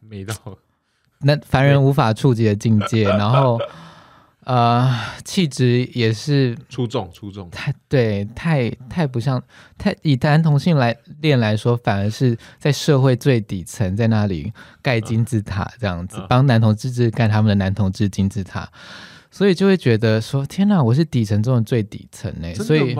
[0.00, 0.34] 美到
[1.20, 3.58] 那凡人无法触及的境界，然后
[4.44, 7.48] 呃，气质也是出众出众。
[7.50, 9.42] 太对，太太不像
[9.78, 18.70] 太以男同性来恋来说，反而是在社会最底层，在那里盖金字塔这样子嗯，帮男同志志盖他们的男同志金字塔，
[19.34, 22.96] 所以就会觉得说，天哪，我是底层中的最底层呢，所以？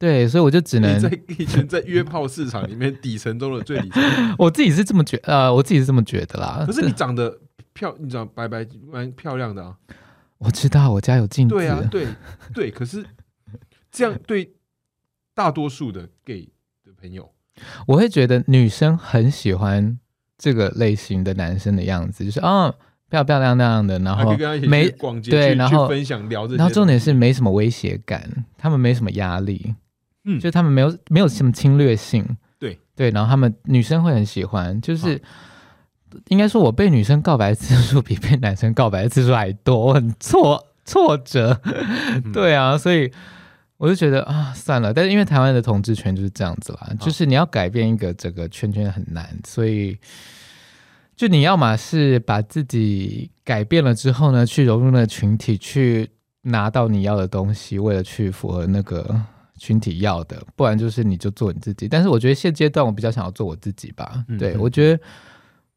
[0.00, 1.08] 对，所以我就只能在
[1.38, 4.02] 以前在约炮市场里面底层中的最底层，
[4.36, 6.64] 我自己是这么觉呃，我自己是这么觉得啦。
[6.66, 7.38] 可是你长得
[7.72, 9.76] 漂，你知道白白蛮漂亮的啊。
[10.38, 12.08] 我知道我家有镜子，对啊，对
[12.52, 13.06] 对，可是
[13.92, 14.54] 这样对
[15.34, 16.48] 大多数的 gay
[16.84, 17.32] 的朋友，
[17.86, 19.96] 我会觉得女生很喜欢
[20.36, 22.74] 这个类型的男生的样子，就是啊、
[23.10, 24.36] 漂漂亮亮的，然后
[24.68, 29.74] 没逛街，对然后分享聊这，然后重点是，没什么威胁感，他们没什么压力，
[30.24, 32.24] 嗯就他们没有没有什么侵略性，
[32.58, 35.20] 对对，然后他们女生会很喜欢，就是。
[36.28, 41.60] 应该说，我被女生告白的次数比被男生告白的次数还多，我很挫挫折。
[41.62, 43.12] 嗯 对啊，所以
[43.76, 44.94] 我就觉得啊，算了。
[44.94, 49.98] 但是因为台湾的同志圈就是这样子啦，就是你要改变一个整个圈圈很难，所以
[51.16, 56.08] 就你要么是把自己改变了之后呢，去融入那个群体，去
[56.42, 59.18] 拿到你要的东西，为了去符合那个
[59.58, 61.88] 群体要的，不然就是你就做你自己。
[61.88, 64.22] 但是我觉得现阶段我比较想要做我自己吧。
[64.38, 65.02] 对我觉得，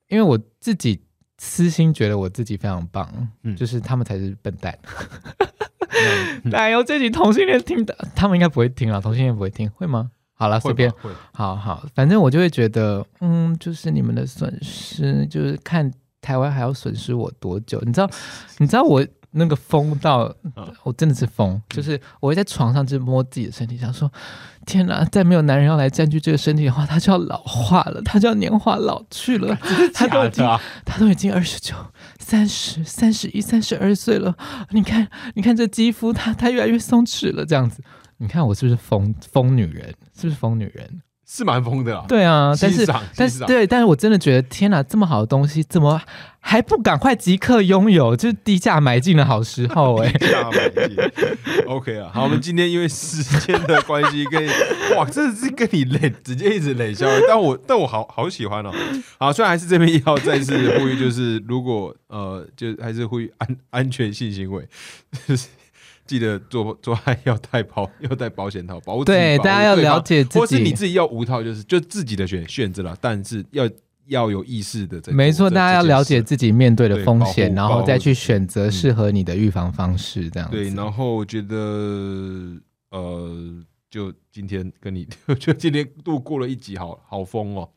[0.09, 1.01] 因为我自己
[1.37, 3.09] 私心觉得我自己非常棒，
[3.43, 4.77] 嗯就是他们才是笨蛋。
[6.43, 10.11] 嗯哎呦， 这集同性恋听的，他们应该不会听啊，同性恋不会听，会吗？
[10.39, 10.89] 好了，随便。
[11.33, 17.77] 好好，反正我就会觉得，嗯，就是你们的损失，就是看台湾还要损失我多久？
[17.85, 18.09] 你知道，
[18.59, 24.09] 你知道我那个疯到嗯，我真的是疯，就是我会在床上就摸自己的身体，想说，
[24.65, 29.53] 天哪，再没有男人要来占据这个身体的话，他就要老化了， 他就要年华老去了，
[29.93, 31.75] 他都已经他都已经二十九、
[32.17, 34.33] 三十、三十一、三十二岁了。
[34.69, 37.83] 你看，你看这肌肤，它它越来越松弛了，这样子。
[38.19, 39.93] 你看我是不是疯疯女人？
[40.15, 41.01] 是不是疯女人？
[41.25, 42.03] 是蛮疯的啦。
[42.07, 46.01] 对啊，但是但是对，但是我真的觉得，天哪，这么好的东西，怎么
[46.39, 48.15] 还不赶快即刻拥有？
[48.15, 50.97] 就是低价买进的好时候哎、 低价买进
[51.67, 54.43] ，OK 啊，好，我们今天因为时间的关系，跟
[54.97, 58.71] 哇，真的是跟你累，直接一直冷笑，但我但我好好喜欢哦。
[59.19, 64.67] 好，虽然还是这边要再次呼吁，就是如果呃，就还是呼吁安安全性行为，
[65.27, 65.47] 就是
[66.09, 70.71] 记得做做爱要带保要带保险套，保护自己对，大家要了解自己或是你。
[70.71, 73.69] 自己要无套，就是就自己的选选择了，但是要
[74.07, 80.55] 要有意识的在做没错，大家要了解自己面对的风险，然后再去选择适合你的预防方式，这样子。
[80.55, 81.55] 对，然后我觉得
[82.89, 87.69] 呃，就今天跟你，我觉得今天度过了一集好，好疯哦。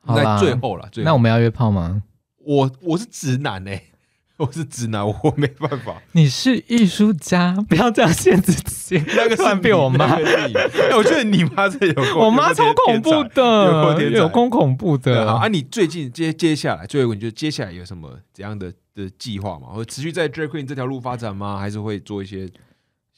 [0.00, 2.02] 好啦在最后了，那我们要约炮吗？
[2.38, 3.82] 我我是直男哎、
[4.38, 6.02] 我是直男，我没办法。
[6.12, 9.02] 你是艺术家，不要这样限制自己。
[9.16, 10.50] 那个是 突然被我妈哎
[10.96, 19.68] 我觉得你妈这有够，我妈超恐怖的，天有够恐怖的啊，啊，你最近接接下来最后你就接下来有什么怎样的的计划吗？
[19.74, 21.58] 会持续在 drag queen 这条路发展吗？
[21.58, 22.48] 还是会做一些？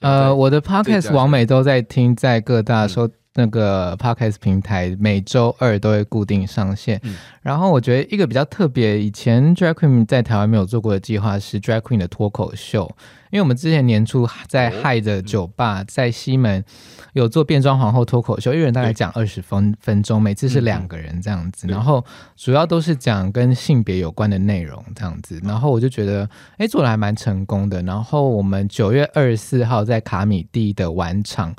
[0.01, 7.01] 呃，我的 podcast 是王美都在听，在各大嗯收那个 podcast 平台，每周二都会固定上线。
[7.05, 7.15] 嗯。
[7.41, 12.85] 然后我觉得一个比较特别，以前 drag queen 在台湾没有做过的计划是 drag queen 的脱口秀，
[13.31, 14.81] 因为我们之前年初在哦。
[14.83, 16.65] 嗨的酒吧，在西门
[17.13, 21.73] 有做变装皇后脱口秀，一人大概讲二十分分钟，每次是两个人这样子，对。
[21.73, 22.05] 然后
[22.37, 31.55] 主要都是讲跟性别有关的内容这样子，然后我就觉得哎做的还蛮成功的，然后我们九月二十四号在卡米蒂的晚场。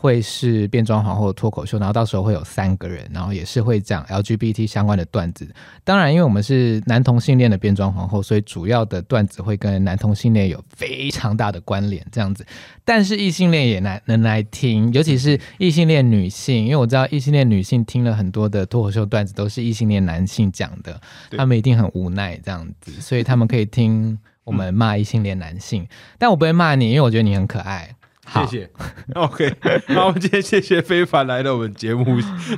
[0.00, 5.46] 会是变装皇后的脱口秀，然后到时候会有三个人，然后也是会讲 LGBT 相关的段子。
[5.84, 12.46] 当然，因为我们是男同性恋的变装皇后，所以主要的段子会跟男同性恋有非常大的关联，这样子。
[12.82, 20.98] 但是异性恋也来能来听，尤其是异性恋女性，因为我知道异性恋女性听了很多的脱口秀段子都是异性恋男性讲的，
[21.36, 25.86] 他们一定很无奈这样子，所以他们可以听我们骂异性恋男性，
[26.18, 27.94] 但我不会骂你，因为我觉得你很可爱。
[28.30, 28.70] 好谢谢。
[29.14, 29.56] OK，
[29.88, 32.04] 那我们今天谢谢非凡来到我们节目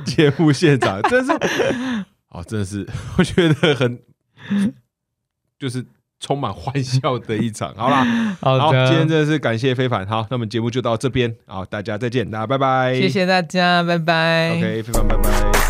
[0.05, 1.31] 节目现场，真是，
[2.29, 3.99] 哦，真的是，我觉得很
[5.57, 5.83] 就是
[6.19, 7.73] 充满欢笑的一场。
[7.75, 8.05] 好啦，
[8.39, 10.05] 好，好，今天真的是感谢非凡。
[10.05, 12.93] 好，那我们节目就到这边，好，大家再见，大家拜拜。
[12.95, 14.51] 谢谢大家，拜拜。
[14.51, 15.62] OK，非凡，拜拜。